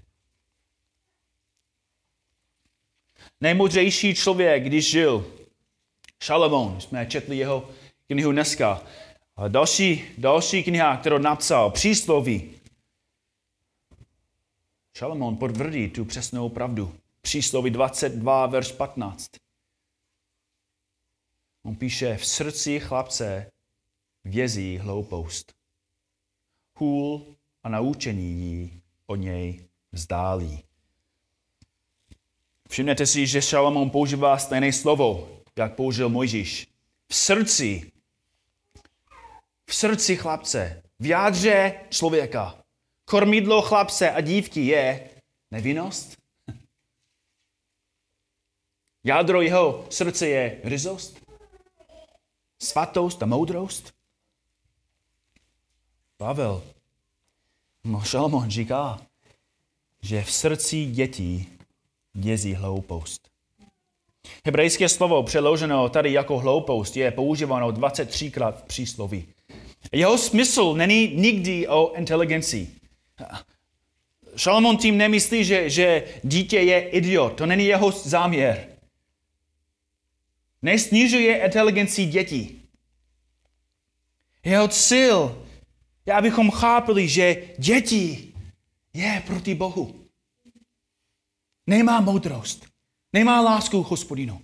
Nejmudřejší 3.41 4.15
člověk, 4.15 4.65
když 4.65 4.91
žil, 4.91 5.33
Šalamón, 6.23 6.81
jsme 6.81 7.07
četli 7.07 7.37
jeho 7.37 7.69
knihu 8.13 8.33
dneska, 8.33 8.83
A 9.37 9.49
další, 9.49 10.05
další 10.19 10.63
kniha, 10.65 10.97
kterou 10.97 11.19
napsal, 11.19 11.71
přísloví. 11.71 12.55
Šalamón 14.97 15.37
potvrdí 15.37 15.89
tu 15.89 16.05
přesnou 16.05 16.49
pravdu. 16.49 16.95
Přísloví 17.21 17.71
22, 17.71 18.47
verš 18.47 18.73
15. 18.73 19.31
On 21.63 21.77
píše, 21.77 22.17
v 22.17 22.27
srdci 22.27 22.81
chlapce 22.81 23.51
vězí 24.25 24.79
hloupost. 24.79 25.53
Hůl 26.79 27.27
a 27.63 27.69
naučení 27.69 28.43
jí 28.43 28.83
od 29.07 29.17
něj 29.17 29.65
vzdálí. 29.93 30.63
Všimnete 32.69 33.07
si, 33.07 33.27
že 33.27 33.43
Šalamón 33.43 33.91
používá 33.91 34.39
stejné 34.39 34.73
slovo, 34.73 35.29
jak 35.57 35.75
použil 35.75 36.09
Mojžíš. 36.09 36.69
V 37.09 37.15
srdci. 37.15 37.92
V 39.67 39.75
srdci 39.75 40.17
chlapce. 40.17 40.83
V 40.99 41.07
jádře 41.07 41.75
člověka. 41.91 42.59
Kormidlo 43.05 43.63
chlapce 43.63 44.11
a 44.11 44.21
dívky 44.21 44.67
je 44.67 45.11
nevinnost. 45.51 46.17
Jádro 49.05 49.41
jeho 49.41 49.87
srdce 49.91 50.29
je 50.29 50.61
ryzost, 50.65 51.21
svatost 52.63 53.23
a 53.23 53.27
moudrost. 53.27 53.93
Pavel, 56.17 56.63
no 57.85 58.01
Šalmon 58.01 58.51
říká, 58.51 59.01
že 60.03 60.23
v 60.23 60.33
srdci 60.33 60.85
dětí 60.85 61.59
dězí 62.13 62.55
hloupost. 62.55 63.29
Hebrejské 64.45 64.89
slovo 64.89 65.23
přeloženo 65.23 65.89
tady 65.89 66.13
jako 66.13 66.39
hloupost 66.39 66.97
je 66.97 67.11
používáno 67.11 67.69
23krát 67.69 68.53
v 68.53 68.63
přísloví. 68.63 69.29
Jeho 69.93 70.19
smysl 70.19 70.75
není 70.75 71.17
nikdy 71.17 71.69
o 71.69 71.95
inteligenci. 71.95 72.69
Šalomon 74.37 74.77
tím 74.77 74.97
nemyslí, 74.97 75.45
že, 75.45 75.71
že 75.71 76.05
dítě 76.23 76.61
je 76.61 76.89
idiot. 76.89 77.37
To 77.37 77.47
není 77.47 77.65
jeho 77.65 77.91
záměr. 77.91 78.69
Nesnižuje 80.63 81.45
inteligenci 81.45 82.07
dětí. 82.07 82.63
Jeho 84.45 84.69
cíl 84.69 85.47
je, 86.07 86.13
abychom 86.13 86.51
chápali, 86.51 87.09
že 87.09 87.37
děti 87.59 88.33
je 88.95 89.23
proti 89.27 89.55
Bohu. 89.55 90.07
Nemá 91.67 92.01
moudrost. 92.01 92.67
Nemá 93.13 93.41
lásku 93.41 93.83
hospodinu. 93.83 94.43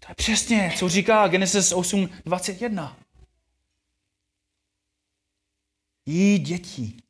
To 0.00 0.06
je 0.08 0.14
přesně, 0.14 0.72
co 0.76 0.88
říká 0.88 1.28
Genesis 1.28 1.72
8.21. 1.72 2.96
Jí 6.08 6.38
děti, 6.38 7.02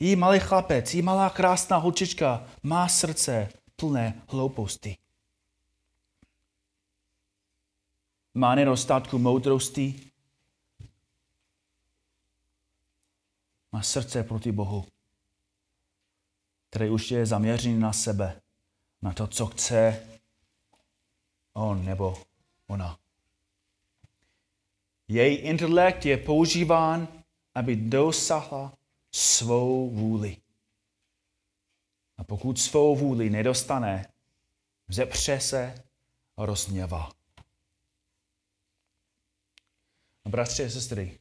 jí 0.00 0.16
malý 0.16 0.40
chlapec, 0.40 0.94
jí 0.94 1.02
malá 1.02 1.30
krásná 1.30 1.76
holčička 1.76 2.46
má 2.62 2.88
srdce 2.88 3.48
plné 3.76 4.22
hlouposti. 4.28 4.96
Má 8.34 8.54
nedostatku 8.54 9.18
moudrosti, 9.18 10.10
má 13.72 13.82
srdce 13.82 14.22
proti 14.22 14.52
Bohu 14.52 14.86
který 16.74 16.90
už 16.90 17.10
je 17.10 17.26
zaměřený 17.26 17.78
na 17.78 17.92
sebe, 17.92 18.40
na 19.02 19.12
to, 19.12 19.26
co 19.26 19.46
chce 19.46 20.08
on 21.52 21.84
nebo 21.84 22.22
ona. 22.66 22.98
Její 25.08 25.36
intelekt 25.36 26.06
je 26.06 26.16
používán, 26.16 27.08
aby 27.54 27.76
dosahla 27.76 28.78
svou 29.12 29.90
vůli. 29.90 30.36
A 32.16 32.24
pokud 32.24 32.58
svou 32.58 32.96
vůli 32.96 33.30
nedostane, 33.30 34.06
zepře 34.88 35.40
se 35.40 35.84
a 36.36 36.46
rozněvá. 36.46 37.10
A 40.24 40.28
bratři 40.28 40.64
a 40.64 40.70
sestry, 40.70 41.18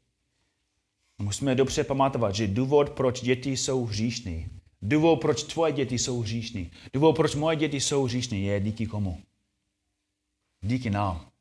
musíme 1.18 1.56
dobře 1.56 1.84
pamatovat, 1.84 2.36
že 2.36 2.48
důvod, 2.48 2.90
proč 2.90 3.22
děti 3.22 3.58
jsou 3.58 3.86
hříšní, 3.86 4.50
Důvod, 4.86 5.22
proč 5.22 5.44
tvoje 5.44 5.74
děti 5.74 6.00
jsou 6.00 6.22
hříšní. 6.22 6.72
Důvod, 6.94 7.16
proč 7.16 7.36
moje 7.36 7.56
děti 7.56 7.82
jsou 7.82 8.04
hříšní, 8.04 8.46
je 8.46 8.60
díky 8.60 8.88
komu? 8.88 9.24
Díky 10.62 10.90
nám. 10.90 11.32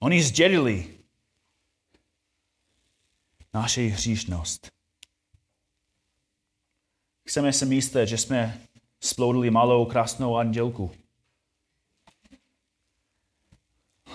Oni 0.00 0.22
zdědili 0.22 0.99
naši 3.54 3.88
hříšnost. 3.88 4.70
Chceme 7.28 7.52
se 7.52 7.66
myslet, 7.66 8.06
že 8.06 8.18
jsme 8.18 8.60
sploudili 9.00 9.50
malou 9.50 9.84
krásnou 9.86 10.36
andělku. 10.36 10.90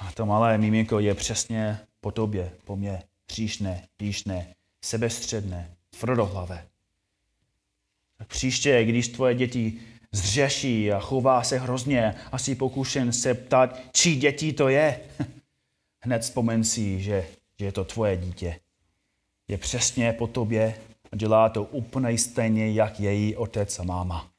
A 0.02 0.12
to 0.12 0.26
malé 0.26 0.58
miminko 0.58 1.00
je 1.00 1.15
přesně 1.15 1.80
po 2.02 2.12
tobě, 2.12 2.52
po 2.63 2.76
mně, 2.76 3.04
hříšné, 3.30 3.88
píšné, 3.98 4.56
sebestředné, 4.82 5.76
tvrdohlavé. 5.89 6.67
Tak 8.17 8.28
příště, 8.28 8.86
když 8.86 9.08
tvoje 9.08 9.36
děti 9.36 9.82
zřeší 10.12 10.91
a 10.91 11.00
chová 11.00 11.43
se 11.43 11.60
hrozně 11.60 12.15
a 12.32 12.38
si 12.38 12.56
pokušen 12.56 13.13
se 13.13 13.34
ptát, 13.34 13.80
čí 13.91 14.15
děti 14.15 14.54
to 14.54 14.69
je, 14.69 15.00
hned 16.00 16.21
vzpomen 16.21 16.63
si, 16.63 17.02
že, 17.02 17.28
že 17.60 17.65
je 17.65 17.71
to 17.71 17.86
tvoje 17.86 18.17
dítě. 18.17 18.60
Je 19.47 19.58
přesně 19.58 20.13
po 20.13 20.27
tobě 20.27 20.81
a 21.12 21.15
dělá 21.15 21.49
to 21.49 21.63
úplně 21.63 22.17
stejně, 22.17 22.71
jak 22.71 22.99
její 22.99 23.36
otec 23.36 23.79
a 23.79 23.84
máma. 23.84 24.31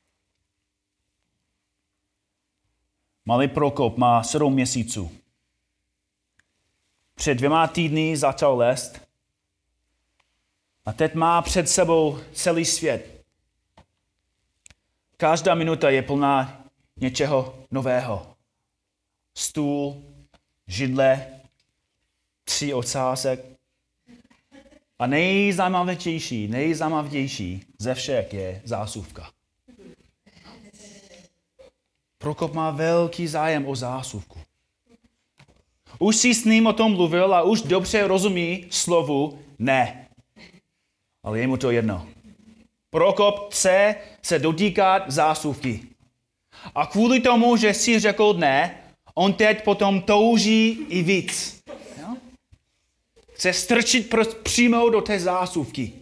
Malý 3.25 3.49
Prokop 3.49 3.97
má 3.97 4.23
sedm 4.23 4.55
měsíců. 4.55 5.11
Před 7.15 7.35
dvěma 7.35 7.67
týdny 7.67 8.17
začal 8.17 8.57
lézt 8.57 9.01
a 10.85 10.93
teď 10.93 11.15
má 11.15 11.43
před 11.43 11.69
sebou 11.69 12.19
celý 12.33 12.65
svět. 12.65 13.25
Každá 15.17 15.55
minuta 15.55 15.91
je 15.91 16.03
plná 16.03 16.65
něčeho 16.97 17.65
nového. 17.71 18.37
Stůl, 19.35 20.03
židle, 20.67 21.27
tři 22.45 22.75
ocásek. 22.75 23.56
A 24.99 25.07
nejzajímavější, 25.07 26.49
nejzajímavější 26.49 27.63
ze 27.79 27.95
všech 27.95 28.35
je 28.35 28.63
zásuvka. 28.65 29.31
Prokop 32.19 32.53
má 32.53 32.71
velký 32.71 33.27
zájem 33.27 33.67
o 33.67 33.77
zásuvku. 33.77 34.39
Už 35.99 36.17
si 36.17 36.35
s 36.35 36.45
ním 36.45 36.67
o 36.67 36.73
tom 36.73 36.93
mluvil 36.93 37.35
a 37.35 37.43
už 37.43 37.63
dobře 37.63 38.07
rozumí 38.07 38.67
slovu 38.71 39.39
ne. 39.59 40.09
Ale 41.23 41.39
je 41.39 41.47
mu 41.47 41.57
to 41.57 41.71
jedno. 41.71 42.09
Prokop 42.91 43.53
chce 43.53 43.95
se 44.23 44.39
dotýkat 44.39 45.11
zásuvky. 45.11 45.81
A 46.75 46.87
kvůli 46.87 47.21
tomu, 47.21 47.57
že 47.57 47.75
si 47.75 47.99
řekl 47.99 48.35
ne, 48.35 48.77
on 49.15 49.33
teď 49.33 49.65
potom 49.65 50.01
touží 50.01 50.69
i 50.89 51.03
víc. 51.03 51.63
Chce 53.37 53.53
strčit 53.53 54.15
přímo 54.43 54.89
do 54.89 55.01
té 55.01 55.21
zásuvky. 55.21 55.93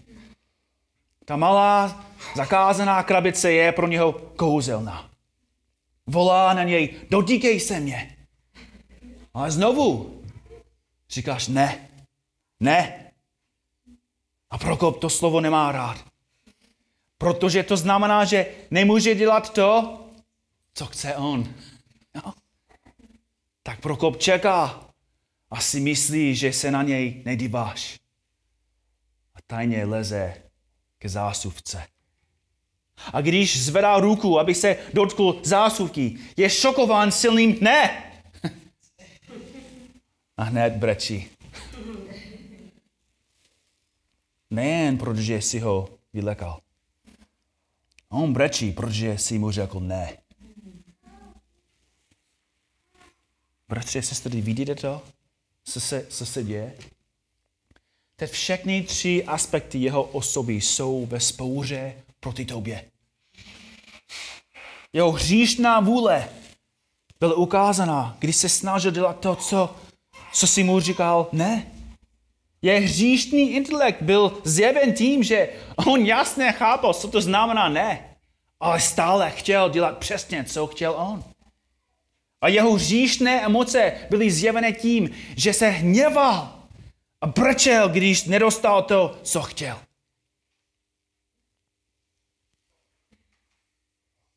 Ta 1.25 1.37
malá 1.37 2.05
zakázaná 2.37 3.03
krabice 3.03 3.53
je 3.53 3.73
pro 3.73 3.89
něho 3.89 4.13
kouzelná. 4.13 5.11
Volá 6.07 6.55
na 6.55 6.63
něj, 6.63 6.95
dotýkej 7.11 7.61
se 7.61 7.81
mě. 7.81 8.17
Ale 9.35 9.51
znovu 9.51 10.23
říkáš 11.11 11.49
ne, 11.49 11.89
ne. 12.61 13.11
A 14.51 14.59
Prokop 14.59 15.01
to 15.01 15.11
slovo 15.11 15.41
nemá 15.41 15.73
rád. 15.73 16.05
Protože 17.19 17.63
to 17.63 17.77
znamená, 17.77 18.25
že 18.25 18.47
nemůže 18.71 19.15
dělat 19.15 19.53
to, 19.53 20.01
co 20.75 20.87
chce 20.87 21.17
on. 21.17 21.55
No? 22.15 22.35
Tak 23.63 23.81
Prokop 23.81 24.19
čeká 24.19 24.85
a 25.55 25.61
si 25.61 25.81
myslí, 25.81 26.35
že 26.35 26.53
se 26.53 26.71
na 26.71 26.83
něj 26.83 27.23
nedíváš. 27.25 28.01
A 29.35 29.39
tajně 29.47 29.85
leze 29.85 30.35
ke 30.99 31.09
zásuvce. 31.09 31.87
A 33.13 33.21
když 33.21 33.65
zvedá 33.65 34.01
ruku, 34.01 34.39
aby 34.39 34.55
se 34.55 34.77
dotkl 34.93 35.41
zásuvky, 35.45 36.19
je 36.37 36.51
šokován 36.51 37.13
silným 37.13 37.57
ne. 37.61 38.13
A 40.37 40.43
hned 40.43 40.73
brečí. 40.73 41.31
Nejen 44.51 44.99
protože 44.99 45.43
si 45.43 45.59
ho 45.59 45.89
vylekal. 46.13 46.61
On 48.09 48.33
brečí, 48.33 48.73
protože 48.73 49.19
si 49.19 49.39
mu 49.39 49.51
řekl 49.51 49.81
ne. 49.81 50.17
Bratři 53.69 53.99
a 53.99 54.03
sestry, 54.03 54.41
vidíte 54.41 54.75
to? 54.75 55.03
Co 55.65 55.81
se, 55.81 56.07
co 56.09 56.27
se 56.27 56.43
děje? 56.43 56.75
Teď 58.17 58.31
všechny 58.31 58.83
tři 58.83 59.25
aspekty 59.25 59.79
jeho 59.79 60.03
osoby 60.03 60.55
jsou 60.55 61.07
ve 61.07 61.21
spouře 61.21 61.95
proti 62.21 62.45
tobě. 62.45 62.85
Jeho 64.93 65.13
hříšná 65.13 65.81
vůle 65.81 66.29
byla 67.21 67.35
ukázána, 67.35 68.17
když 68.19 68.37
se 68.37 68.49
snažil 68.49 68.91
dělat 68.91 69.21
to, 69.21 69.37
co, 69.37 69.77
co 70.33 70.47
si 70.47 70.65
mu 70.65 70.81
říkal 70.81 71.29
ne. 71.33 71.67
Je 72.63 72.81
hříšný 72.81 73.51
intelekt 73.51 74.03
byl 74.03 74.41
zjeven 74.45 74.93
tím, 74.93 75.23
že 75.23 75.49
on 75.87 76.07
jasně 76.07 76.53
chápal, 76.53 76.95
co 76.95 77.09
to 77.09 77.21
znamená 77.21 77.69
ne, 77.69 78.17
ale 78.61 78.81
stále 78.81 79.31
chtěl 79.31 79.71
dělat 79.71 79.99
přesně, 79.99 80.45
co 80.45 80.67
chtěl 80.67 80.93
on. 80.93 81.25
A 82.45 82.49
jeho 82.49 82.73
hříšné 82.73 83.45
emoce 83.45 83.93
byly 84.11 84.31
zjevené 84.31 84.73
tím, 84.73 85.11
že 85.37 85.53
se 85.53 85.69
hněval 85.69 86.63
a 87.21 87.27
brčel, 87.27 87.89
když 87.89 88.25
nedostal 88.25 88.83
to, 88.83 89.19
co 89.23 89.43
chtěl. 89.43 89.81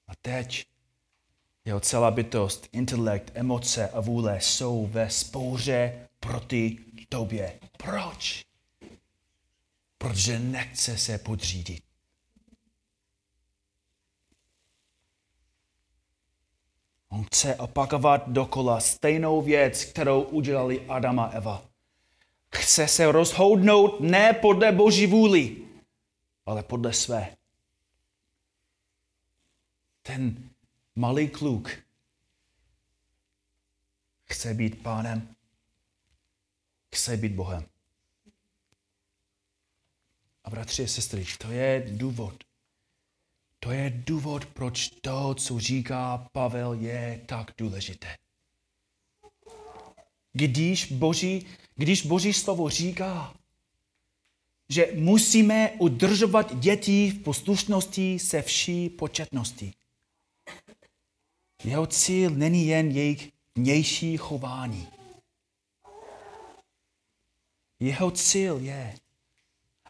A 0.08 0.16
teď 0.22 0.66
jeho 1.66 1.80
celá 1.80 2.12
bytost, 2.12 2.70
intelekt, 2.72 3.32
emoce 3.34 3.90
a 3.90 4.00
vůle 4.00 4.42
jsou 4.42 4.88
ve 4.88 5.10
spouře 5.10 6.08
proti 6.20 6.80
tobě. 7.10 7.60
Proč? 7.78 8.46
Protože 9.98 10.40
nechce 10.40 10.98
se 10.98 11.18
podřídit. 11.18 11.87
On 17.10 17.24
chce 17.24 17.56
opakovat 17.56 18.30
dokola 18.30 18.80
stejnou 18.80 19.42
věc, 19.42 19.86
kterou 19.86 20.22
udělali 20.22 20.86
Adam 20.88 21.20
a 21.20 21.28
Eva. 21.28 21.66
Chce 22.56 22.88
se 22.88 23.12
rozhodnout 23.12 24.00
ne 24.00 24.34
podle 24.34 24.72
boží 24.72 25.08
vůli, 25.08 25.68
ale 26.46 26.64
podle 26.64 26.94
své. 26.94 27.36
Ten 30.02 30.50
malý 30.96 31.30
kluk 31.30 31.72
chce 34.24 34.54
být 34.54 34.84
pánem, 34.84 35.36
chce 36.96 37.18
být 37.18 37.32
Bohem. 37.32 37.66
A 40.44 40.50
bratři 40.50 40.84
a 40.84 40.88
sestry, 40.88 41.26
to 41.38 41.52
je 41.52 41.86
důvod. 41.92 42.44
To 43.60 43.72
je 43.72 44.04
důvod, 44.06 44.46
proč 44.46 44.90
to, 44.90 45.36
co 45.36 45.60
říká 45.60 46.28
Pavel, 46.32 46.74
je 46.74 47.22
tak 47.26 47.52
důležité. 47.58 48.16
Když 50.34 50.92
Boží, 50.92 51.46
když 51.76 52.06
Boží 52.06 52.34
slovo 52.34 52.70
říká, 52.70 53.34
že 54.70 54.92
musíme 54.96 55.72
udržovat 55.72 56.60
děti 56.60 57.12
v 57.12 57.24
poslušnosti 57.24 58.20
se 58.20 58.42
vší 58.42 58.90
početností. 58.90 59.74
Jeho 61.64 61.88
cíl 61.88 62.30
není 62.30 62.68
jen 62.68 62.92
jejich 62.92 63.32
vnější 63.56 64.18
chování. 64.18 64.88
Jeho 67.80 68.12
cíl 68.12 68.58
je, 68.58 68.96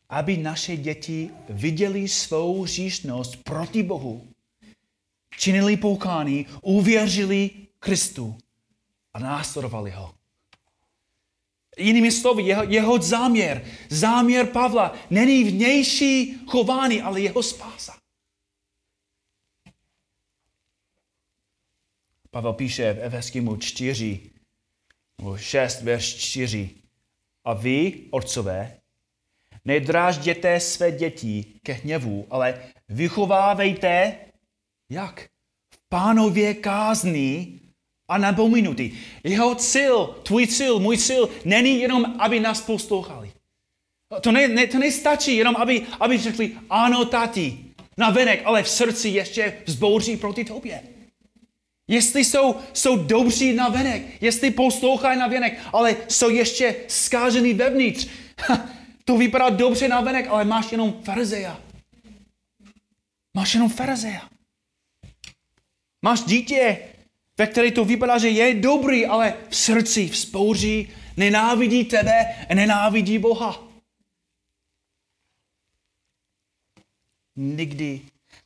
aby 0.09 0.37
naše 0.37 0.77
děti 0.77 1.29
viděli 1.49 2.07
svou 2.07 2.65
říšnost 2.65 3.35
proti 3.35 3.83
Bohu, 3.83 4.27
činili 5.37 5.77
poukání, 5.77 6.45
uvěřili 6.61 7.49
Kristu 7.79 8.37
a 9.13 9.19
následovali 9.19 9.91
ho. 9.91 10.13
Jinými 11.77 12.11
slovy, 12.11 12.43
jeho, 12.43 12.63
jeho 12.63 13.01
záměr, 13.01 13.65
záměr 13.89 14.47
Pavla 14.47 14.95
není 15.09 15.43
vnější 15.43 16.39
chování, 16.47 17.01
ale 17.01 17.21
jeho 17.21 17.43
spása. 17.43 17.97
Pavel 22.31 22.53
píše 22.53 22.93
v 22.93 22.99
Efeskému 23.03 23.57
4, 23.57 24.29
nebo 25.17 25.37
6, 25.37 25.81
verš 25.81 26.15
4. 26.15 26.75
A 27.43 27.53
vy, 27.53 28.07
otcové, 28.11 28.76
nedrážděte 29.67 30.59
své 30.59 30.91
děti 30.91 31.45
ke 31.63 31.73
hněvu, 31.73 32.25
ale 32.29 32.61
vychovávejte, 32.89 34.15
jak? 34.91 35.29
V 35.73 35.79
pánově 35.89 36.53
kázni 36.53 37.59
a 38.09 38.17
napominutí. 38.17 38.99
Jeho 39.23 39.55
cíl, 39.55 40.15
tvůj 40.23 40.47
cíl, 40.47 40.79
můj 40.79 40.97
cíl, 40.97 41.29
není 41.45 41.79
jenom, 41.79 42.15
aby 42.19 42.39
nás 42.39 42.61
poslouchali. 42.61 43.31
To, 44.21 44.31
ne, 44.31 44.47
ne, 44.47 44.67
to 44.67 44.79
nestačí 44.79 45.35
jenom, 45.35 45.55
aby, 45.55 45.81
aby 45.99 46.17
řekli, 46.17 46.51
ano, 46.69 47.05
tati, 47.05 47.57
na 47.97 48.09
venek, 48.09 48.41
ale 48.45 48.63
v 48.63 48.69
srdci 48.69 49.09
ještě 49.09 49.53
vzbouří 49.65 50.17
proti 50.17 50.45
tobě. 50.45 50.83
Jestli 51.87 52.25
jsou, 52.25 52.55
jsou 52.73 52.97
dobří 52.97 53.53
na 53.53 53.69
venek, 53.69 54.01
jestli 54.21 54.51
poslouchají 54.51 55.19
na 55.19 55.27
venek, 55.27 55.59
ale 55.73 55.95
jsou 56.07 56.29
ještě 56.29 56.75
zkážený 56.87 57.53
vevnitř. 57.53 58.07
To 59.07 59.17
vypadá 59.17 59.49
dobře 59.49 59.87
na 59.87 60.01
venek, 60.01 60.27
ale 60.27 60.45
máš 60.45 60.71
jenom 60.71 61.03
farizeja. 61.03 61.61
Máš 63.33 63.53
jenom 63.53 63.69
farizeja. 63.69 64.29
Máš 66.01 66.21
dítě, 66.21 66.79
ve 67.37 67.47
které 67.47 67.71
to 67.71 67.85
vypadá, 67.85 68.17
že 68.17 68.29
je 68.29 68.53
dobrý, 68.53 69.05
ale 69.05 69.33
v 69.49 69.55
srdci 69.55 70.07
vzpouří, 70.07 70.89
nenávidí 71.17 71.85
tebe 71.85 72.35
nenávidí 72.53 73.19
Boha. 73.19 73.63
Nikdy 77.35 78.01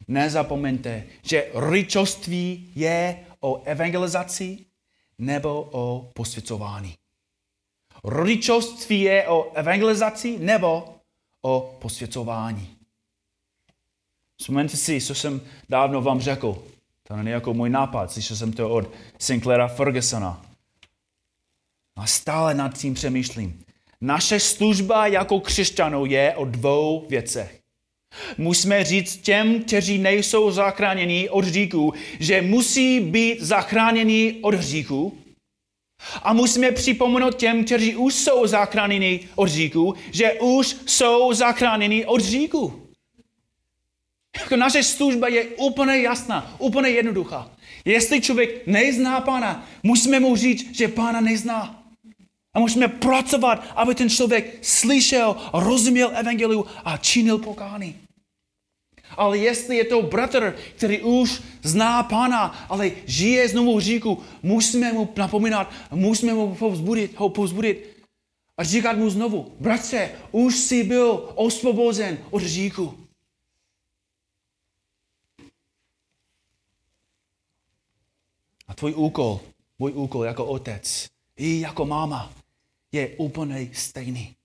nezapomeňte, 0.07 1.03
že 1.23 1.49
rodičovství 1.53 2.71
je 2.75 3.25
o 3.39 3.61
evangelizaci 3.65 4.65
nebo 5.17 5.69
o 5.71 6.11
posvěcování. 6.13 7.00
Rodičovství 8.03 9.01
je 9.01 9.27
o 9.27 9.51
evangelizaci 9.53 10.39
nebo 10.39 10.95
o 11.41 11.77
posvěcování. 11.81 12.69
Vzpomeňte 14.37 14.77
si, 14.77 15.01
co 15.01 15.15
jsem 15.15 15.41
dávno 15.69 16.01
vám 16.01 16.21
řekl. 16.21 16.63
To 17.07 17.15
není 17.15 17.29
jako 17.29 17.53
můj 17.53 17.69
nápad, 17.69 18.11
slyšel 18.11 18.37
jsem 18.37 18.53
to 18.53 18.69
od 18.69 18.89
Sinclaira 19.19 19.67
Fergusona. 19.67 20.45
A 21.95 22.07
stále 22.07 22.53
nad 22.53 22.77
tím 22.77 22.93
přemýšlím. 22.93 23.63
Naše 24.01 24.39
služba 24.39 25.07
jako 25.07 25.39
křesťanů 25.39 26.05
je 26.05 26.35
o 26.35 26.45
dvou 26.45 27.05
věcech. 27.09 27.61
Musíme 28.37 28.83
říct 28.83 29.17
těm, 29.17 29.63
kteří 29.63 29.97
nejsou 29.97 30.51
zachráněni 30.51 31.29
od 31.29 31.45
hříchu, 31.45 31.93
že 32.19 32.41
musí 32.41 32.99
být 32.99 33.41
zachráněni 33.41 34.39
od 34.41 34.53
hříchu. 34.53 35.17
A 36.23 36.33
musíme 36.33 36.71
připomenout 36.71 37.35
těm, 37.35 37.65
kteří 37.65 37.95
už 37.95 38.13
jsou 38.13 38.47
zachráněni 38.47 39.29
od 39.35 39.49
hříchu, 39.49 39.95
že 40.11 40.33
už 40.33 40.77
jsou 40.85 41.33
zachráněni 41.33 42.05
od 42.05 42.21
hříchu. 42.21 42.81
Jako 44.39 44.55
naše 44.55 44.83
služba 44.83 45.27
je 45.27 45.45
úplně 45.45 46.01
jasná, 46.01 46.55
úplně 46.59 46.89
jednoduchá. 46.89 47.51
Jestli 47.85 48.21
člověk 48.21 48.67
nezná 48.67 49.21
pána, 49.21 49.67
musíme 49.83 50.19
mu 50.19 50.35
říct, 50.35 50.75
že 50.75 50.87
pána 50.87 51.21
nezná. 51.21 51.83
A 52.53 52.59
musíme 52.59 52.87
pracovat, 52.87 53.65
aby 53.75 53.95
ten 53.95 54.09
člověk 54.09 54.57
slyšel, 54.61 55.35
rozuměl 55.53 56.11
evangeliu 56.15 56.65
a 56.85 56.97
činil 56.97 57.37
pokání. 57.37 57.95
Ale 59.17 59.37
jestli 59.37 59.77
je 59.77 59.85
to 59.85 60.01
bratr, 60.01 60.55
který 60.75 61.01
už 61.01 61.41
zná 61.63 62.03
pána, 62.03 62.65
ale 62.69 62.91
žije 63.05 63.49
znovu 63.49 63.77
v 63.77 63.81
říku, 63.81 64.23
musíme 64.43 64.93
mu 64.93 65.09
napomínat, 65.17 65.71
musíme 65.91 66.33
mu 66.33 66.55
povzbudit, 66.55 67.17
ho 67.17 67.29
povzbudit 67.29 67.97
a 68.57 68.63
říkat 68.63 68.97
mu 68.97 69.09
znovu, 69.09 69.55
bratře, 69.59 70.11
už 70.31 70.57
jsi 70.57 70.83
byl 70.83 71.29
osvobozen 71.35 72.17
od 72.31 72.41
říku. 72.41 72.97
A 78.67 78.73
tvůj 78.73 78.93
úkol, 78.95 79.39
můj 79.79 79.91
úkol 79.91 80.25
jako 80.25 80.45
otec 80.45 81.07
i 81.37 81.59
jako 81.59 81.85
máma 81.85 82.33
je 82.91 83.07
úplně 83.17 83.69
stejný. 83.73 84.35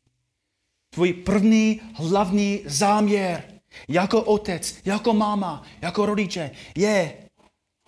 Tvůj 0.91 1.13
první 1.13 1.81
hlavní 1.95 2.63
záměr 2.67 3.56
jako 3.89 4.23
otec, 4.23 4.75
jako 4.85 5.13
máma, 5.13 5.63
jako 5.83 6.07
rodiče 6.07 6.51
je, 6.77 7.15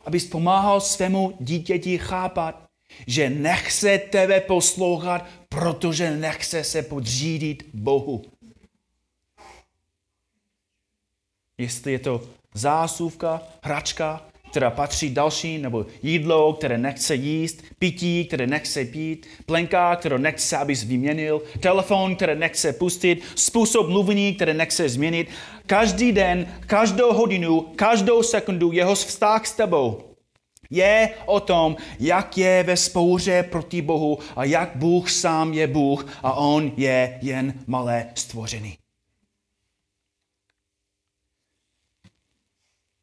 abys 0.04 0.26
pomáhal 0.26 0.80
svému 0.80 1.36
dítěti 1.40 1.98
chápat, 1.98 2.68
že 3.06 3.30
nechce 3.30 3.98
tebe 3.98 4.40
poslouchat, 4.40 5.26
protože 5.48 6.16
nechce 6.16 6.64
se 6.64 6.82
podřídit 6.82 7.70
Bohu. 7.74 8.24
Jestli 11.58 11.92
je 11.92 11.98
to 11.98 12.22
zásuvka, 12.54 13.42
hračka, 13.62 14.26
která 14.50 14.70
patří 14.70 15.10
další, 15.10 15.58
nebo 15.58 15.86
jídlo, 16.02 16.52
které 16.52 16.78
nechce 16.78 17.14
jíst, 17.14 17.62
pití, 17.78 18.24
které 18.24 18.46
nechce 18.46 18.84
pít, 18.84 19.26
plenka, 19.46 19.96
kterou 19.96 20.16
nechce, 20.16 20.56
aby 20.56 20.74
vyměnil, 20.74 21.42
telefon, 21.60 22.16
které 22.16 22.34
nechce 22.34 22.72
pustit, 22.72 23.22
způsob 23.34 23.88
mluvení, 23.88 24.34
které 24.34 24.54
nechce 24.54 24.88
změnit. 24.88 25.28
Každý 25.66 26.12
den, 26.12 26.46
každou 26.66 27.12
hodinu, 27.12 27.60
každou 27.60 28.22
sekundu 28.22 28.72
jeho 28.72 28.94
vztah 28.94 29.46
s 29.46 29.52
tebou 29.52 30.08
je 30.70 31.10
o 31.26 31.40
tom, 31.40 31.76
jak 32.00 32.38
je 32.38 32.62
ve 32.62 32.76
spouře 32.76 33.42
proti 33.42 33.82
Bohu 33.82 34.18
a 34.36 34.44
jak 34.44 34.70
Bůh 34.74 35.10
sám 35.10 35.52
je 35.52 35.66
Bůh 35.66 36.06
a 36.22 36.32
on 36.32 36.72
je 36.76 37.18
jen 37.22 37.54
malé 37.66 38.06
stvořený. 38.14 38.78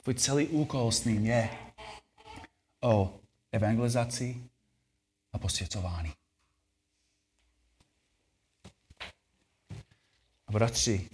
Tvůj 0.06 0.16
celý 0.16 0.48
úkol 0.48 0.92
s 0.92 1.06
ním 1.06 1.26
je 1.26 1.50
o 2.82 3.14
evangelizaci 3.52 4.36
a 5.34 5.40
posvěcování. 5.40 6.12
A 10.48 10.52
bratři, 10.52 11.10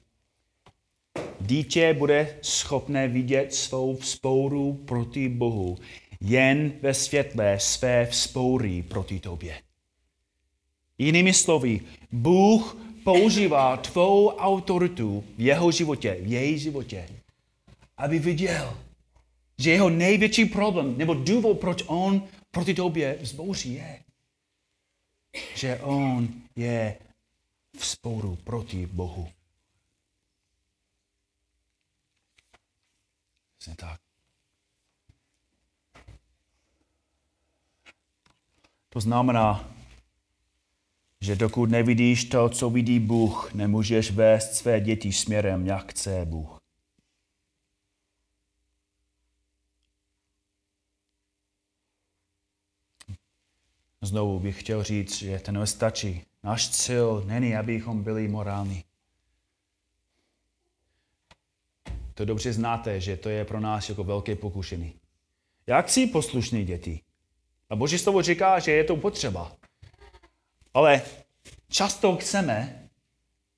dítě 1.41 1.93
bude 1.93 2.39
schopné 2.41 3.07
vidět 3.07 3.53
svou 3.53 3.97
vzpouru 3.97 4.73
proti 4.73 5.29
Bohu 5.29 5.77
jen 6.21 6.73
ve 6.81 6.93
světle 6.93 7.59
své 7.59 8.05
vzpoury 8.05 8.83
proti 8.83 9.19
tobě. 9.19 9.61
Jinými 10.97 11.33
slovy, 11.33 11.81
Bůh 12.11 12.77
používá 13.03 13.77
tvou 13.77 14.29
autoritu 14.29 15.23
v 15.37 15.41
jeho 15.41 15.71
životě, 15.71 16.17
v 16.21 16.31
její 16.31 16.59
životě, 16.59 17.20
aby 18.01 18.19
viděl, 18.19 18.77
že 19.57 19.71
jeho 19.71 19.89
největší 19.89 20.45
problém, 20.45 20.97
nebo 20.97 21.13
důvod, 21.13 21.59
proč 21.59 21.83
on 21.87 22.27
proti 22.51 22.73
tobě 22.73 23.17
vzbouří 23.21 23.73
je, 23.73 24.03
že 25.55 25.79
on 25.79 26.29
je 26.55 26.97
v 27.77 27.85
sporu 27.85 28.35
proti 28.35 28.85
Bohu. 28.85 29.29
Přesně 33.57 33.75
tak. 33.75 33.99
To 38.89 38.99
znamená, 38.99 39.73
že 41.21 41.35
dokud 41.35 41.69
nevidíš 41.69 42.25
to, 42.25 42.49
co 42.49 42.69
vidí 42.69 42.99
Bůh, 42.99 43.53
nemůžeš 43.53 44.11
vést 44.11 44.55
své 44.55 44.79
děti 44.79 45.11
směrem, 45.11 45.65
jak 45.67 45.91
chce 45.91 46.25
Bůh. 46.25 46.60
Znovu 54.01 54.39
bych 54.39 54.59
chtěl 54.59 54.83
říct, 54.83 55.15
že 55.17 55.39
to 55.39 55.51
nestačí. 55.51 56.25
Náš 56.43 56.69
cíl 56.69 57.23
není, 57.25 57.55
abychom 57.55 58.03
byli 58.03 58.27
morální. 58.27 58.83
To 62.13 62.25
dobře 62.25 62.53
znáte, 62.53 62.99
že 63.01 63.17
to 63.17 63.29
je 63.29 63.45
pro 63.45 63.59
nás 63.59 63.89
jako 63.89 64.03
velké 64.03 64.35
pokušení. 64.35 64.93
Jak 65.67 65.89
si 65.89 66.07
poslušný 66.07 66.65
děti? 66.65 67.01
A 67.69 67.75
Boží 67.75 67.97
slovo 67.97 68.21
říká, 68.21 68.59
že 68.59 68.71
je 68.71 68.83
to 68.83 68.95
potřeba. 68.95 69.57
Ale 70.73 71.01
často 71.67 72.17
chceme, 72.17 72.89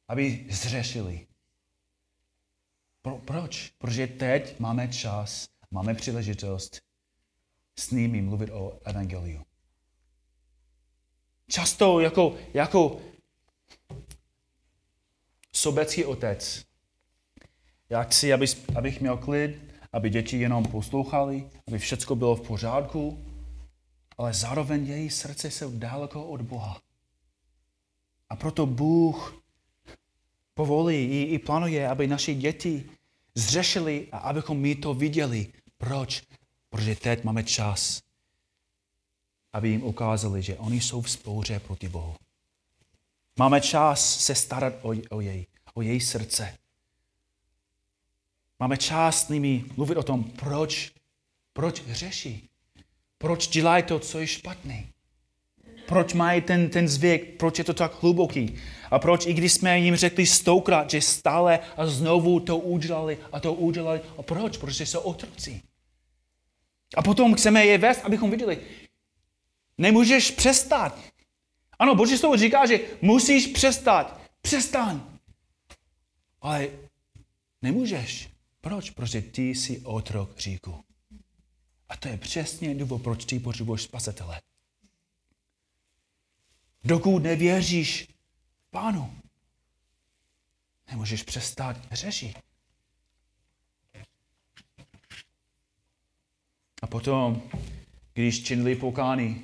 aby 0.08 0.46
zřešili. 0.50 1.28
Pro, 3.02 3.18
proč? 3.18 3.74
Protože 3.78 4.08
teď 4.08 4.60
máme 4.60 4.88
čas, 4.88 5.48
máme 5.72 5.94
příležitost 5.94 6.82
s 7.80 7.92
nimi 7.92 8.22
mluvit 8.22 8.50
o 8.50 8.80
evangeliu. 8.86 9.46
Často 11.54 12.00
jako, 12.00 12.36
jako 12.54 13.02
sobecký 15.52 16.06
otec. 16.06 16.66
Já 17.90 18.04
chci, 18.04 18.34
aby, 18.34 18.46
abych 18.76 19.02
měl 19.02 19.18
klid, 19.18 19.60
aby 19.92 20.10
děti 20.10 20.38
jenom 20.38 20.66
poslouchali, 20.66 21.50
aby 21.68 21.80
všechno 21.80 22.16
bylo 22.16 22.36
v 22.36 22.48
pořádku, 22.48 23.26
ale 24.18 24.34
zároveň 24.34 24.88
její 24.88 25.10
srdce 25.10 25.52
jsou 25.52 25.78
daleko 25.78 26.26
od 26.26 26.42
Boha. 26.42 26.82
A 28.30 28.36
proto 28.36 28.66
Bůh 28.66 29.44
povolí 30.54 31.06
i, 31.06 31.22
i 31.22 31.40
plánuje, 31.40 31.90
aby 31.90 32.08
naše 32.08 32.34
děti 32.34 32.90
zřešili 33.36 34.08
a 34.12 34.18
abychom 34.18 34.60
my 34.60 34.76
to 34.76 34.94
viděli. 34.94 35.54
Proč? 35.78 36.24
Protože 36.70 36.96
teď 36.96 37.24
máme 37.24 37.44
čas, 37.44 38.02
aby 39.54 39.70
jim 39.70 39.84
ukázali, 39.84 40.42
že 40.42 40.58
oni 40.58 40.82
jsou 40.82 41.02
v 41.02 41.12
spouře 41.12 41.60
proti 41.60 41.90
Bohu. 41.90 42.16
Máme 43.40 43.62
čas 43.62 44.20
se 44.20 44.36
starat 44.36 44.74
o, 44.82 44.94
o, 45.10 45.22
jej, 45.22 45.46
o 45.74 45.82
její 45.82 46.00
srdce. 46.00 46.58
Máme 48.60 48.78
čas 48.78 49.26
s 49.26 49.30
nimi 49.30 49.66
mluvit 49.78 49.98
o 49.98 50.04
tom, 50.04 50.24
proč, 50.24 50.92
proč 51.54 51.84
řeší. 51.92 52.50
Proč 53.18 53.48
dělají 53.48 53.84
to, 53.84 54.00
co 54.00 54.20
je 54.20 54.28
špatné? 54.28 54.84
Proč 55.88 56.14
mají 56.14 56.42
ten, 56.42 56.70
ten 56.70 56.88
zvyk? 56.88 57.38
Proč 57.38 57.58
je 57.58 57.64
to 57.64 57.74
tak 57.74 58.02
hluboký? 58.04 58.56
A 58.92 59.00
proč, 59.00 59.26
i 59.26 59.34
když 59.34 59.54
jsme 59.54 59.80
jim 59.80 59.96
řekli 59.96 60.26
stokrát, 60.26 60.90
že 60.90 61.02
stále 61.02 61.60
a 61.78 61.86
znovu 61.86 62.40
to 62.40 62.58
udělali 62.58 63.18
a 63.32 63.40
to 63.40 63.54
udělali? 63.54 64.02
A 64.18 64.22
proč? 64.22 64.58
Protože 64.58 64.86
jsou 64.86 65.00
otroci. 65.00 65.62
A 66.96 67.02
potom 67.02 67.36
chceme 67.36 67.66
je 67.66 67.78
vést, 67.78 68.02
abychom 68.06 68.32
viděli, 68.32 68.60
nemůžeš 69.78 70.32
přestat. 70.32 71.00
Ano, 71.80 71.96
Boží 71.96 72.18
slovo 72.18 72.38
říká, 72.38 72.66
že 72.66 72.80
musíš 73.02 73.48
přestat. 73.48 74.22
Přestaň. 74.42 75.02
Ale 76.42 76.68
nemůžeš. 77.62 78.30
Proč? 78.62 78.90
Protože 78.90 79.22
ty 79.22 79.42
jsi 79.42 79.80
otrok 79.80 80.40
říku. 80.40 80.84
A 81.90 81.98
to 81.98 82.08
je 82.08 82.18
přesně 82.18 82.76
důvod, 82.76 83.04
proč 83.04 83.26
ty 83.26 83.40
potřebuješ 83.40 83.82
spasitele. 83.82 84.42
Dokud 86.84 87.20
nevěříš 87.20 88.08
pánu, 88.70 89.16
nemůžeš 90.90 91.24
přestat 91.24 91.78
řešit. 91.92 92.40
A 96.82 96.88
potom, 96.88 97.50
když 98.14 98.44
činili 98.44 98.76
pokání, 98.76 99.44